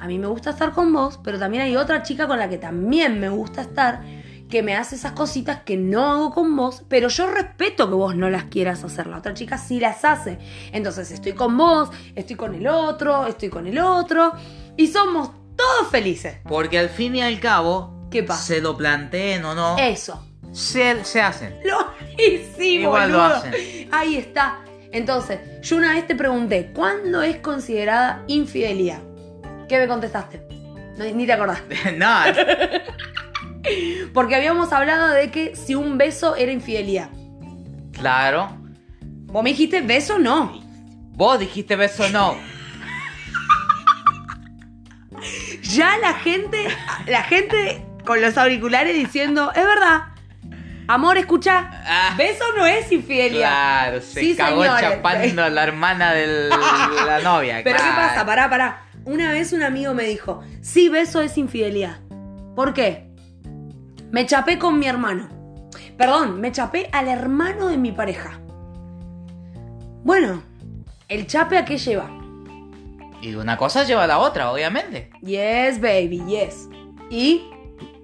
a 0.00 0.06
mí 0.08 0.18
me 0.18 0.26
gusta 0.26 0.50
estar 0.50 0.72
con 0.72 0.92
vos, 0.92 1.20
pero 1.22 1.38
también 1.38 1.62
hay 1.62 1.76
otra 1.76 2.02
chica 2.02 2.26
con 2.26 2.38
la 2.38 2.48
que 2.48 2.58
también 2.58 3.20
me 3.20 3.28
gusta 3.28 3.62
estar, 3.62 4.02
que 4.50 4.62
me 4.62 4.74
hace 4.74 4.96
esas 4.96 5.12
cositas 5.12 5.60
que 5.62 5.76
no 5.76 6.10
hago 6.10 6.32
con 6.32 6.54
vos, 6.56 6.82
pero 6.88 7.08
yo 7.08 7.30
respeto 7.30 7.88
que 7.88 7.94
vos 7.94 8.16
no 8.16 8.28
las 8.28 8.44
quieras 8.44 8.82
hacer. 8.82 9.06
La 9.06 9.18
otra 9.18 9.34
chica 9.34 9.56
sí 9.56 9.78
las 9.78 10.04
hace. 10.04 10.38
Entonces 10.72 11.10
estoy 11.12 11.32
con 11.32 11.56
vos, 11.56 11.90
estoy 12.16 12.34
con 12.36 12.54
el 12.54 12.66
otro, 12.66 13.26
estoy 13.26 13.48
con 13.48 13.68
el 13.68 13.78
otro, 13.78 14.32
y 14.76 14.88
somos 14.88 15.30
todos 15.56 15.88
felices. 15.90 16.38
Porque 16.42 16.78
al 16.78 16.88
fin 16.88 17.14
y 17.14 17.22
al 17.22 17.38
cabo, 17.38 18.08
¿Qué 18.10 18.24
pasa? 18.24 18.42
se 18.42 18.60
lo 18.60 18.76
planteen 18.76 19.44
o 19.44 19.54
no, 19.54 19.78
Eso. 19.78 20.26
Se, 20.52 21.04
se 21.04 21.20
hacen. 21.20 21.58
Lo 21.64 21.92
hicimos, 22.18 22.84
Igual 22.84 23.12
lo 23.12 23.22
hacen. 23.22 23.88
Ahí 23.90 24.16
está. 24.16 24.60
Entonces, 24.92 25.40
yo 25.62 25.76
una 25.76 25.94
vez 25.94 26.06
te 26.06 26.14
pregunté, 26.14 26.70
¿cuándo 26.74 27.22
es 27.22 27.38
considerada 27.38 28.22
infidelidad? 28.26 29.00
¿Qué 29.68 29.78
me 29.78 29.88
contestaste? 29.88 30.46
No, 30.98 31.04
ni 31.04 31.26
te 31.26 31.32
acordás. 31.32 31.62
no, 31.96 32.08
Porque 34.12 34.34
habíamos 34.34 34.72
hablado 34.72 35.08
de 35.08 35.30
que 35.30 35.56
si 35.56 35.74
un 35.74 35.96
beso 35.96 36.36
era 36.36 36.52
infidelidad. 36.52 37.08
claro. 37.92 38.58
Vos 39.26 39.42
me 39.42 39.50
dijiste 39.50 39.80
beso 39.80 40.18
no. 40.18 40.60
Vos 41.14 41.38
dijiste 41.38 41.74
beso 41.74 42.06
no. 42.10 42.36
Ya 45.62 45.96
la 45.96 46.12
gente, 46.12 46.68
la 47.06 47.22
gente 47.22 47.82
con 48.04 48.20
los 48.20 48.36
auriculares 48.36 48.94
diciendo, 48.94 49.50
es 49.54 49.64
verdad. 49.64 50.11
Amor, 50.92 51.16
escucha, 51.16 51.70
Ah. 51.86 52.14
beso 52.18 52.44
no 52.54 52.66
es 52.66 52.92
infidelidad. 52.92 53.48
Claro, 53.48 54.00
se 54.02 54.20
Sí, 54.20 54.36
cagó 54.36 54.62
señores. 54.62 54.82
chapando 54.90 55.42
a 55.42 55.48
la 55.48 55.62
hermana 55.62 56.12
de 56.12 56.50
la 56.50 57.20
novia. 57.24 57.60
Pero 57.64 57.78
¿qué 57.78 57.90
pasa? 57.96 58.26
Pará, 58.26 58.50
pará. 58.50 58.82
Una 59.06 59.32
vez 59.32 59.54
un 59.54 59.62
amigo 59.62 59.94
me 59.94 60.02
dijo, 60.04 60.42
sí, 60.60 60.90
beso 60.90 61.22
es 61.22 61.38
infidelidad. 61.38 61.96
¿Por 62.54 62.74
qué? 62.74 63.08
Me 64.10 64.26
chapé 64.26 64.58
con 64.58 64.78
mi 64.78 64.86
hermano. 64.86 65.28
Perdón, 65.96 66.42
me 66.42 66.52
chapé 66.52 66.90
al 66.92 67.08
hermano 67.08 67.68
de 67.68 67.78
mi 67.78 67.92
pareja. 67.92 68.38
Bueno, 70.04 70.42
¿el 71.08 71.26
chape 71.26 71.56
a 71.56 71.64
qué 71.64 71.78
lleva? 71.78 72.10
Y 73.22 73.34
una 73.34 73.56
cosa 73.56 73.84
lleva 73.84 74.04
a 74.04 74.06
la 74.06 74.18
otra, 74.18 74.52
obviamente. 74.52 75.08
Yes, 75.22 75.80
baby, 75.80 76.22
yes. 76.26 76.68
Y 77.08 77.44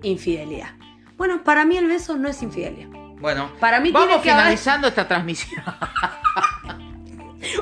infidelidad. 0.03 0.71
Bueno, 1.19 1.45
para 1.45 1.65
mí 1.67 1.77
el 1.77 1.87
beso 1.87 2.17
no 2.17 2.29
es 2.29 2.43
infidelidad. 2.43 2.89
Bueno, 3.21 3.51
Para 3.61 3.81
mí 3.81 3.91
vamos 3.91 4.09
haber- 4.11 4.23
finalizando 4.23 4.89
esta 4.89 5.07
transmisión. 5.07 5.63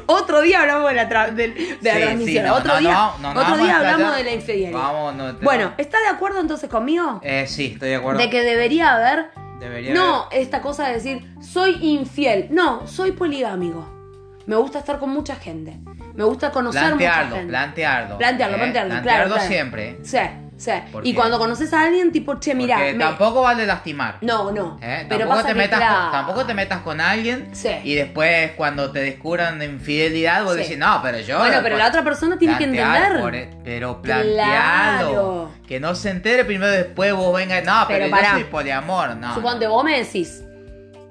Otro 0.06 0.40
día 0.40 0.62
hablamos 0.62 0.88
de 0.90 0.96
la, 0.96 1.08
tra- 1.08 1.30
de 1.32 1.78
la 1.80 1.92
transmisión. 1.94 2.44
sí, 2.44 2.48
no, 2.50 2.54
otro 2.54 2.74
no, 2.74 2.80
día, 2.80 3.10
no, 3.20 3.30
otro 3.30 3.56
día 3.58 3.76
hablamos 3.78 4.16
de 4.16 4.24
la 4.24 4.32
infidelidad. 4.32 4.72
Vamos, 4.72 5.40
Bueno, 5.42 5.72
¿está 5.78 6.00
de 6.00 6.08
acuerdo 6.08 6.40
entonces 6.40 6.68
conmigo? 6.68 7.20
Eh, 7.22 7.46
sí, 7.46 7.72
estoy 7.74 7.90
de 7.90 7.96
acuerdo. 7.96 8.20
De 8.20 8.28
que 8.30 8.42
debería 8.42 8.94
haber 8.94 9.30
Debería 9.60 9.94
No, 9.94 10.28
esta 10.32 10.60
cosa 10.60 10.88
de 10.88 10.94
decir, 10.94 11.30
soy 11.40 11.78
infiel. 11.80 12.48
No, 12.50 12.86
soy 12.86 13.12
poligámico. 13.12 13.86
me 14.46 14.56
gusta 14.56 14.80
estar 14.80 14.98
con 14.98 15.10
mucha 15.10 15.36
gente. 15.36 15.78
Me 16.14 16.24
gusta 16.24 16.50
conocer 16.50 16.82
mucha 16.82 16.96
Plantearlo, 16.96 17.36
gente. 17.36 17.50
plantearlo. 17.50 18.18
Plantearlo, 18.18 18.56
¿eh? 18.56 18.60
plantearlo, 18.60 18.90
claro, 18.90 19.02
Plantearlo 19.04 19.34
claro. 19.34 19.48
siempre. 19.48 19.98
Sí, 20.02 20.18
Y 21.02 21.12
cuando 21.14 21.38
conoces 21.38 21.72
a 21.74 21.82
alguien, 21.82 22.12
tipo, 22.12 22.40
che, 22.40 22.54
mira. 22.54 22.78
Me- 22.78 22.94
tampoco 22.94 23.42
vale 23.42 23.66
lastimar. 23.66 24.16
No, 24.22 24.50
no. 24.52 24.78
¿eh? 24.80 25.04
Pero 25.08 25.20
tampoco, 25.20 25.28
pasa 25.36 25.46
te 25.48 25.52
que, 25.52 25.58
metas 25.58 25.78
con, 25.80 26.10
tampoco 26.12 26.46
te 26.46 26.54
metas 26.54 26.80
con 26.80 27.00
alguien 27.00 27.48
Sí. 27.54 27.68
y 27.84 27.94
después 27.94 28.52
cuando 28.52 28.90
te 28.90 29.00
descubran 29.00 29.58
de 29.58 29.66
infidelidad 29.66 30.44
vos 30.44 30.54
Sí. 30.54 30.62
decís, 30.62 30.78
no, 30.78 31.00
pero 31.02 31.18
yo... 31.20 31.38
Bueno, 31.38 31.58
pero 31.62 31.76
la 31.76 31.88
otra 31.88 32.02
persona 32.02 32.38
tiene 32.38 32.56
que 32.56 32.64
entender. 32.64 33.20
por- 33.20 33.34
e-, 33.34 33.50
pero 33.64 34.00
plantealo. 34.00 35.10
Claro. 35.10 35.50
Que 35.68 35.78
no 35.80 35.94
se 35.94 36.10
entere 36.10 36.44
primero 36.44 36.70
después 36.72 37.12
vos 37.12 37.34
vengas, 37.36 37.62
no, 37.64 37.84
pero, 37.86 38.04
Pero 38.04 38.06
yo 38.06 38.10
pará. 38.10 38.30
soy 38.32 38.44
poliamor, 38.44 39.16
no. 39.16 39.34
Suponte, 39.34 39.66
vos 39.66 39.84
me 39.84 39.98
decís, 39.98 40.42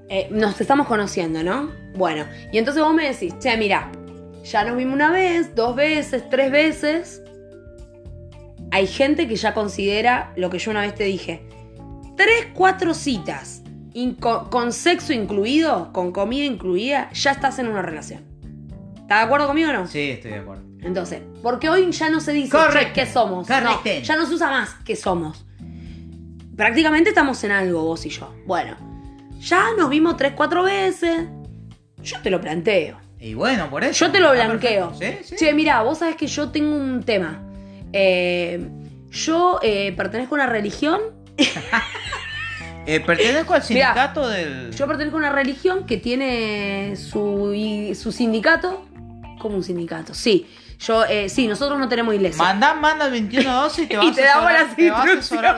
eh, 0.09 0.27
nos 0.31 0.59
estamos 0.59 0.87
conociendo, 0.87 1.43
¿no? 1.43 1.71
Bueno, 1.95 2.25
y 2.51 2.57
entonces 2.57 2.81
vos 2.83 2.93
me 2.93 3.07
decís, 3.09 3.33
che, 3.39 3.55
mira, 3.57 3.89
ya 4.43 4.63
nos 4.63 4.75
vimos 4.77 4.93
una 4.95 5.11
vez, 5.11 5.53
dos 5.55 5.75
veces, 5.75 6.27
tres 6.29 6.51
veces. 6.51 7.21
Hay 8.75 8.87
gente 8.87 9.25
que 9.25 9.37
ya 9.37 9.53
considera 9.53 10.33
lo 10.35 10.49
que 10.49 10.59
yo 10.59 10.69
una 10.69 10.81
vez 10.81 10.93
te 10.93 11.05
dije. 11.05 11.47
Tres, 12.17 12.47
cuatro 12.53 12.93
citas, 12.93 13.63
con, 14.19 14.73
sexo 14.73 15.13
incluido, 15.13 15.93
con 15.93 16.11
comida 16.11 16.43
incluida, 16.43 17.09
ya 17.13 17.31
estás 17.31 17.57
en 17.59 17.69
una 17.69 17.81
relación. 17.81 18.25
¿Estás 18.95 19.19
de 19.19 19.25
acuerdo 19.27 19.47
conmigo 19.47 19.69
o 19.69 19.73
no? 19.73 19.87
Sí, 19.87 20.09
estoy 20.09 20.31
de 20.31 20.39
acuerdo. 20.39 20.63
Entonces, 20.81 21.21
porque 21.41 21.69
hoy 21.69 21.89
ya 21.89 22.09
no 22.09 22.19
se 22.19 22.33
dice 22.33 22.49
Correcto. 22.49 22.91
qué 22.95 23.05
somos. 23.05 23.47
No, 23.47 23.81
ya 23.81 24.17
no 24.17 24.25
se 24.25 24.33
usa 24.33 24.49
más 24.49 24.75
qué 24.83 24.97
somos. 24.97 25.45
Prácticamente 26.57 27.11
estamos 27.11 27.41
en 27.45 27.51
algo, 27.51 27.81
vos 27.81 28.05
y 28.05 28.09
yo. 28.09 28.35
Bueno, 28.45 28.75
ya 29.39 29.67
nos 29.77 29.89
vimos 29.89 30.17
tres, 30.17 30.33
cuatro 30.35 30.63
veces. 30.63 31.27
Yo 32.03 32.21
te 32.21 32.29
lo 32.29 32.41
planteo. 32.41 32.97
Y 33.21 33.35
bueno, 33.35 33.69
por 33.69 33.85
eso. 33.85 34.05
Yo 34.05 34.11
te 34.11 34.19
lo 34.19 34.33
está 34.33 34.47
blanqueo. 34.47 34.93
Sí, 34.99 35.05
sí. 35.23 35.37
Che, 35.37 35.53
mira, 35.53 35.81
vos 35.81 35.99
sabés 35.99 36.17
que 36.17 36.27
yo 36.27 36.51
tengo 36.51 36.75
un 36.75 37.03
tema. 37.03 37.44
Eh, 37.97 38.67
yo 39.09 39.59
eh, 39.63 39.93
pertenezco 39.95 40.35
a 40.35 40.39
una 40.39 40.47
religión. 40.47 40.99
Eh, 42.87 42.99
pertenezco 42.99 43.55
al 43.55 43.63
Mirá, 43.69 43.87
sindicato 43.87 44.27
del... 44.27 44.71
Yo 44.75 44.85
pertenezco 44.85 45.17
a 45.17 45.19
una 45.21 45.31
religión 45.31 45.87
que 45.87 45.97
tiene 45.97 46.95
su, 46.95 47.51
y- 47.55 47.95
su 47.95 48.11
sindicato. 48.11 48.85
Como 49.39 49.55
un 49.55 49.63
sindicato, 49.63 50.13
sí. 50.13 50.45
Yo, 50.79 51.03
eh, 51.05 51.27
sí, 51.27 51.47
nosotros 51.47 51.79
no 51.79 51.89
tenemos 51.89 52.13
iglesia. 52.13 52.43
Mandá, 52.43 52.75
manda 52.75 53.05
el 53.07 53.11
2112 53.13 53.81
y 53.81 53.87
te 53.87 53.97
vas 53.97 54.05
y 54.11 54.11
te 54.13 54.21
a 54.27 54.35
damos 54.35 54.51
asesorar- 54.51 54.67
las 54.67 54.75
te 54.75 54.85
instrucciones. 54.85 55.51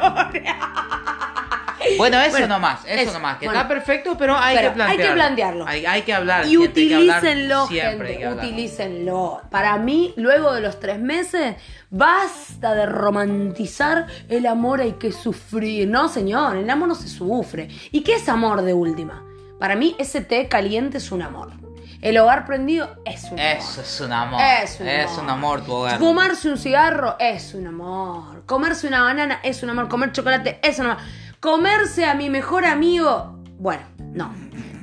Bueno, 1.97 2.19
eso 2.21 2.31
Bueno, 2.31 2.47
nomás, 2.47 2.79
eso, 2.85 3.01
eso, 3.03 3.13
nomás, 3.13 3.37
que 3.37 3.45
bueno. 3.45 3.59
está 3.59 3.67
perfecto, 3.69 4.17
pero 4.17 4.35
hay 4.37 4.55
Pero 4.57 4.69
que 4.69 4.75
plantearlo. 4.75 5.01
hay 5.03 5.07
que 5.09 5.13
plantearlo. 5.15 5.67
Hay, 5.67 5.85
hay 5.85 6.01
que 6.01 6.13
hablar. 6.13 6.45
Y 6.45 6.51
gente, 6.51 6.67
utilícenlo, 6.67 7.67
siempre 7.67 8.13
gente, 8.15 8.29
utilícenlo. 8.29 9.41
Para 9.49 9.77
mí, 9.77 10.13
luego 10.17 10.53
de 10.53 10.61
los 10.61 10.79
tres 10.79 10.99
meses, 10.99 11.55
basta 11.89 12.73
de 12.73 12.85
romantizar 12.85 14.07
el 14.29 14.45
amor 14.45 14.81
hay 14.81 14.93
que 14.93 15.11
sufrir. 15.11 15.87
No, 15.87 16.09
señor, 16.09 16.55
el 16.57 16.69
amor 16.69 16.87
no 16.89 16.95
se 16.95 17.07
sufre. 17.07 17.67
¿Y 17.91 18.01
qué 18.01 18.13
es 18.15 18.27
amor 18.29 18.61
de 18.61 18.73
última? 18.73 19.23
Para 19.59 19.75
mí, 19.75 19.95
ese 19.99 20.21
té 20.21 20.47
caliente 20.47 20.97
es 20.97 21.11
un 21.11 21.21
amor. 21.21 21.51
El 21.99 22.15
hogar 22.19 22.45
prendido 22.45 22.95
es 23.05 23.23
un 23.31 23.39
Eso 23.39 23.81
amor. 23.81 23.85
es 23.85 24.01
un 24.01 24.13
amor. 24.13 24.41
Es 24.63 24.79
un 24.79 24.87
es 24.87 25.09
amor. 25.09 25.23
un 25.23 25.29
amor 25.31 25.65
tu 25.65 25.73
hogar. 25.73 25.97
Fumarse 25.97 26.47
un 26.51 26.57
cigarro 26.59 27.15
es 27.19 27.55
un 27.55 27.65
amor. 27.65 28.43
Comerse 28.45 28.87
una 28.87 29.01
banana 29.01 29.39
es 29.43 29.63
un 29.63 29.71
amor. 29.71 29.87
Comer 29.89 30.11
chocolate 30.11 30.59
es 30.61 30.77
un 30.77 30.85
amor. 30.87 30.97
Comerse 31.39 32.05
a 32.05 32.13
mi 32.15 32.29
mejor 32.29 32.65
amigo. 32.65 33.39
Bueno, 33.59 33.83
no. 34.13 34.33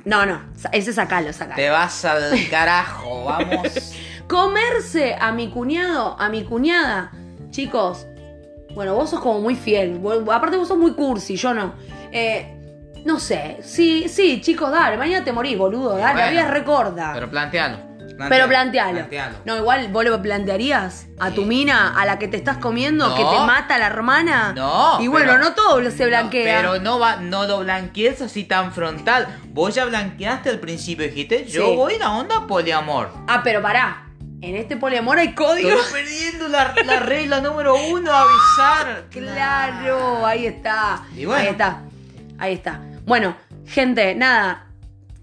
No, 0.05 0.27
no. 0.27 0.41
Ese 0.73 0.93
sacalo, 0.93 1.33
sacalo. 1.33 1.57
Te 1.57 1.71
vas 1.71 2.05
al 2.05 2.33
carajo, 2.51 3.25
vamos. 3.27 3.95
Comerse 4.29 5.17
a 5.19 5.33
mi 5.33 5.49
cuñado, 5.51 6.17
a 6.19 6.29
mi 6.29 6.45
cuñada. 6.45 7.13
Chicos, 7.51 8.07
bueno, 8.75 8.95
vos 8.95 9.11
sos 9.11 9.21
como 9.21 9.41
muy 9.41 9.55
fiel. 9.57 9.99
Vos- 9.99 10.23
aparte 10.33 10.57
vos 10.57 10.69
sos 10.69 10.79
muy 10.79 10.93
cursi, 10.95 11.37
yo 11.37 11.55
no. 11.55 11.75
Eh, 12.13 12.51
no 13.05 13.19
sé. 13.19 13.59
Sí, 13.63 14.09
sí, 14.09 14.41
chicos, 14.41 14.71
dale. 14.71 14.97
Mañana 14.97 15.25
te 15.25 15.33
morís, 15.33 15.59
boludo. 15.59 15.91
Dale, 15.97 16.03
la 16.05 16.13
Bueno, 16.13 16.31
vida 16.31 16.41
es 16.43 16.51
recorda. 16.51 17.11
Pero 17.15 17.31
plantealo. 17.31 17.79
Pero 18.29 18.47
plantealo. 18.49 18.93
plantealo. 18.93 19.39
No, 19.45 19.57
igual 19.57 19.89
vos 19.89 20.05
le 20.05 20.17
plantearías 20.19 21.07
a 21.19 21.31
tu 21.33 21.45
mina, 21.45 21.99
a 22.01 22.05
la 22.07 22.19
que 22.19 22.29
te 22.29 22.37
estás 22.37 22.59
comiendo, 22.59 23.09
No. 23.09 23.15
que 23.17 23.23
te 23.25 23.47
mata 23.47 23.77
la 23.79 23.87
hermana. 23.87 24.53
No, 24.55 25.01
Y 25.01 25.09
bueno, 25.09 25.33
pero- 25.33 25.45
no 25.45 25.55
todo 25.55 25.91
se 25.91 26.07
blanquea. 26.07 26.61
Pero 26.61 26.79
no 26.81 26.99
va, 26.99 27.17
no 27.17 27.45
lo 27.47 27.61
blanquees 27.61 28.21
así 28.23 28.45
tan 28.45 28.73
frontal. 28.73 29.27
Vos 29.49 29.75
ya 29.75 29.85
blanqueaste 29.85 30.51
al 30.51 30.61
principio, 30.61 31.07
dijiste, 31.07 31.45
yo 31.47 31.67
Sí. 31.71 31.77
voy 31.77 31.95
a 31.95 31.99
la 31.99 32.11
onda 32.13 32.47
poliamor. 32.47 33.11
Ah, 33.27 33.41
pero 33.43 33.61
pará. 33.63 34.01
En 34.41 34.57
este 34.57 34.77
poliamor 34.77 35.19
hay 35.19 35.35
código. 35.35 35.71
Estoy 35.71 36.03
perdiendo 36.03 36.49
la, 36.49 36.75
la 36.85 37.01
regla 37.01 37.41
número 37.41 37.75
uno, 37.75 38.13
avisar. 38.13 39.05
Claro, 39.11 40.27
ahí 40.27 40.47
está. 40.47 41.03
Y 41.17 41.25
bueno. 41.25 41.41
Ahí 41.43 41.49
está. 41.49 41.81
Ahí 42.39 42.53
está. 42.53 42.81
Bueno, 43.07 43.37
gente, 43.67 44.15
nada. 44.15 44.67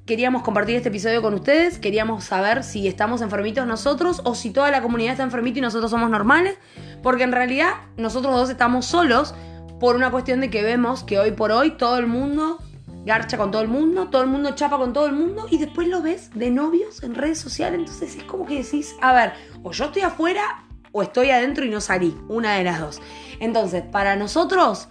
Queríamos 0.06 0.42
compartir 0.42 0.76
este 0.76 0.90
episodio 0.90 1.22
con 1.22 1.34
ustedes. 1.36 1.78
Queríamos 1.78 2.24
saber 2.24 2.64
si 2.64 2.88
estamos 2.88 3.22
enfermitos 3.22 3.68
nosotros 3.68 4.22
o 4.24 4.34
si 4.34 4.50
toda 4.50 4.72
la 4.72 4.82
comunidad 4.82 5.12
está 5.12 5.24
enfermita 5.24 5.60
y 5.60 5.62
nosotros 5.62 5.92
somos 5.92 6.10
normales. 6.10 6.58
Porque 7.04 7.24
en 7.24 7.32
realidad 7.32 7.74
nosotros 7.98 8.36
dos 8.36 8.50
estamos 8.50 8.86
solos 8.86 9.36
por 9.80 9.96
una 9.96 10.12
cuestión 10.12 10.42
de 10.42 10.50
que 10.50 10.64
vemos 10.64 11.04
que 11.04 11.20
hoy 11.20 11.32
por 11.32 11.52
hoy 11.52 11.72
todo 11.72 11.98
el 11.98 12.08
mundo 12.08 12.58
garcha 13.06 13.38
con 13.38 13.52
todo 13.52 13.62
el 13.62 13.68
mundo, 13.68 14.10
todo 14.10 14.22
el 14.22 14.30
mundo 14.30 14.54
chapa 14.56 14.78
con 14.78 14.94
todo 14.94 15.06
el 15.08 15.14
mundo 15.14 15.48
y 15.50 15.58
después 15.58 15.88
lo 15.88 16.02
ves 16.02 16.30
de 16.34 16.50
novios 16.50 17.04
en 17.04 17.16
redes 17.16 17.40
sociales. 17.40 17.80
Entonces 17.80 18.16
es 18.16 18.24
como 18.24 18.46
que 18.46 18.64
decís, 18.64 18.96
a 19.02 19.14
ver, 19.14 19.34
o 19.64 19.72
yo 19.72 19.86
estoy 19.86 20.02
afuera 20.02 20.66
o 20.92 21.04
estoy 21.04 21.30
adentro 21.30 21.64
y 21.64 21.70
no 21.70 21.80
salí. 21.80 22.16
Una 22.28 22.56
de 22.56 22.64
las 22.64 22.80
dos. 22.80 23.02
Entonces, 23.40 23.84
para 23.84 24.16
nosotros, 24.16 24.88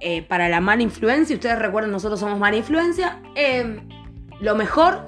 eh, 0.00 0.22
para 0.22 0.48
la 0.48 0.60
mala 0.60 0.82
influencia, 0.82 1.34
ustedes 1.34 1.58
recuerden, 1.58 1.90
nosotros 1.90 2.20
somos 2.20 2.38
mala 2.38 2.56
influencia, 2.56 3.20
eh, 3.34 3.80
lo 4.44 4.54
mejor, 4.54 5.00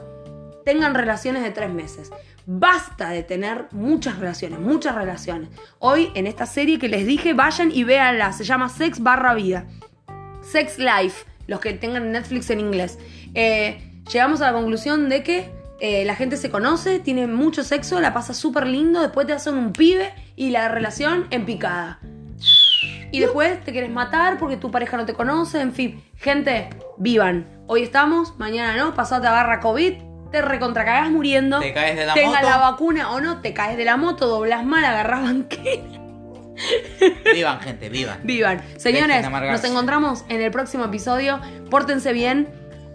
tengan 0.64 0.94
relaciones 0.94 1.42
de 1.42 1.51
tres 1.51 1.70
meses. 1.70 2.11
Basta 2.46 3.11
de 3.11 3.22
tener 3.22 3.66
muchas 3.70 4.18
relaciones, 4.18 4.59
muchas 4.59 4.94
relaciones. 4.94 5.51
Hoy 5.79 6.11
en 6.14 6.27
esta 6.27 6.46
serie 6.46 6.79
que 6.79 6.88
les 6.88 7.07
dije, 7.07 7.35
vayan 7.35 7.70
y 7.70 7.85
véanla. 7.85 8.33
Se 8.33 8.44
llama 8.44 8.70
Sex 8.70 9.01
barra 9.01 9.35
vida. 9.35 9.66
Sex 10.40 10.79
Life, 10.79 11.27
los 11.46 11.61
que 11.61 11.75
tengan 11.75 12.12
Netflix 12.12 12.49
en 12.49 12.61
inglés. 12.61 12.99
Eh, 13.35 14.01
llegamos 14.11 14.40
a 14.40 14.46
la 14.46 14.53
conclusión 14.55 15.11
de 15.11 15.22
que 15.22 15.51
eh, 15.81 16.07
la 16.07 16.14
gente 16.14 16.38
se 16.38 16.49
conoce, 16.49 16.99
tiene 16.99 17.27
mucho 17.27 17.62
sexo, 17.62 18.01
la 18.01 18.14
pasa 18.14 18.33
súper 18.33 18.66
lindo, 18.66 19.03
después 19.03 19.27
te 19.27 19.35
hacen 19.35 19.55
un 19.55 19.75
pibe 19.75 20.14
y 20.35 20.49
la 20.49 20.68
relación 20.68 21.27
en 21.31 21.44
picada. 21.44 22.01
Y 23.12 23.20
después 23.20 23.62
te 23.64 23.72
quieres 23.72 23.90
matar 23.90 24.38
porque 24.38 24.57
tu 24.57 24.70
pareja 24.70 24.96
no 24.96 25.05
te 25.05 25.12
conoce, 25.12 25.61
en 25.61 25.75
fin. 25.75 26.03
Gente, 26.16 26.70
vivan. 26.96 27.55
Hoy 27.68 27.83
estamos, 27.83 28.38
mañana 28.38 28.76
no, 28.76 28.94
pasado 28.94 29.22
te 29.22 29.26
agarra 29.26 29.59
COVID, 29.59 29.94
te 30.31 30.40
recontracagás 30.40 31.11
muriendo. 31.11 31.59
Te 31.59 31.72
caes 31.72 31.96
de 31.96 32.07
la 32.07 32.14
Tengas 32.14 32.42
moto. 32.42 32.48
la 32.48 32.59
vacuna 32.59 33.11
o 33.11 33.20
no, 33.20 33.40
te 33.40 33.52
caes 33.52 33.76
de 33.76 33.85
la 33.85 33.96
moto, 33.96 34.29
doblas 34.29 34.64
mal, 34.64 34.85
agarrás 34.85 35.22
banquera. 35.22 35.83
Vivan, 37.35 37.61
gente, 37.61 37.88
vivan. 37.88 38.20
Vivan. 38.22 38.62
Señores, 38.79 39.29
nos 39.31 39.64
encontramos 39.64 40.24
en 40.29 40.40
el 40.40 40.50
próximo 40.50 40.85
episodio. 40.85 41.40
Pórtense 41.68 42.12
bien 42.12 42.48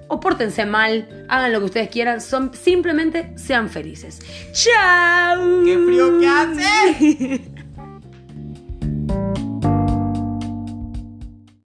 o 0.07 0.19
pórtense 0.19 0.65
mal. 0.65 1.25
Hagan 1.29 1.53
lo 1.53 1.59
que 1.59 1.65
ustedes 1.65 1.89
quieran. 1.89 2.21
Son, 2.21 2.53
simplemente 2.55 3.33
sean 3.37 3.69
felices. 3.69 4.19
¡Chao! 4.51 5.63
¡Qué 5.63 5.77
frío 5.77 6.19
que 6.19 6.27
hace! 6.27 7.41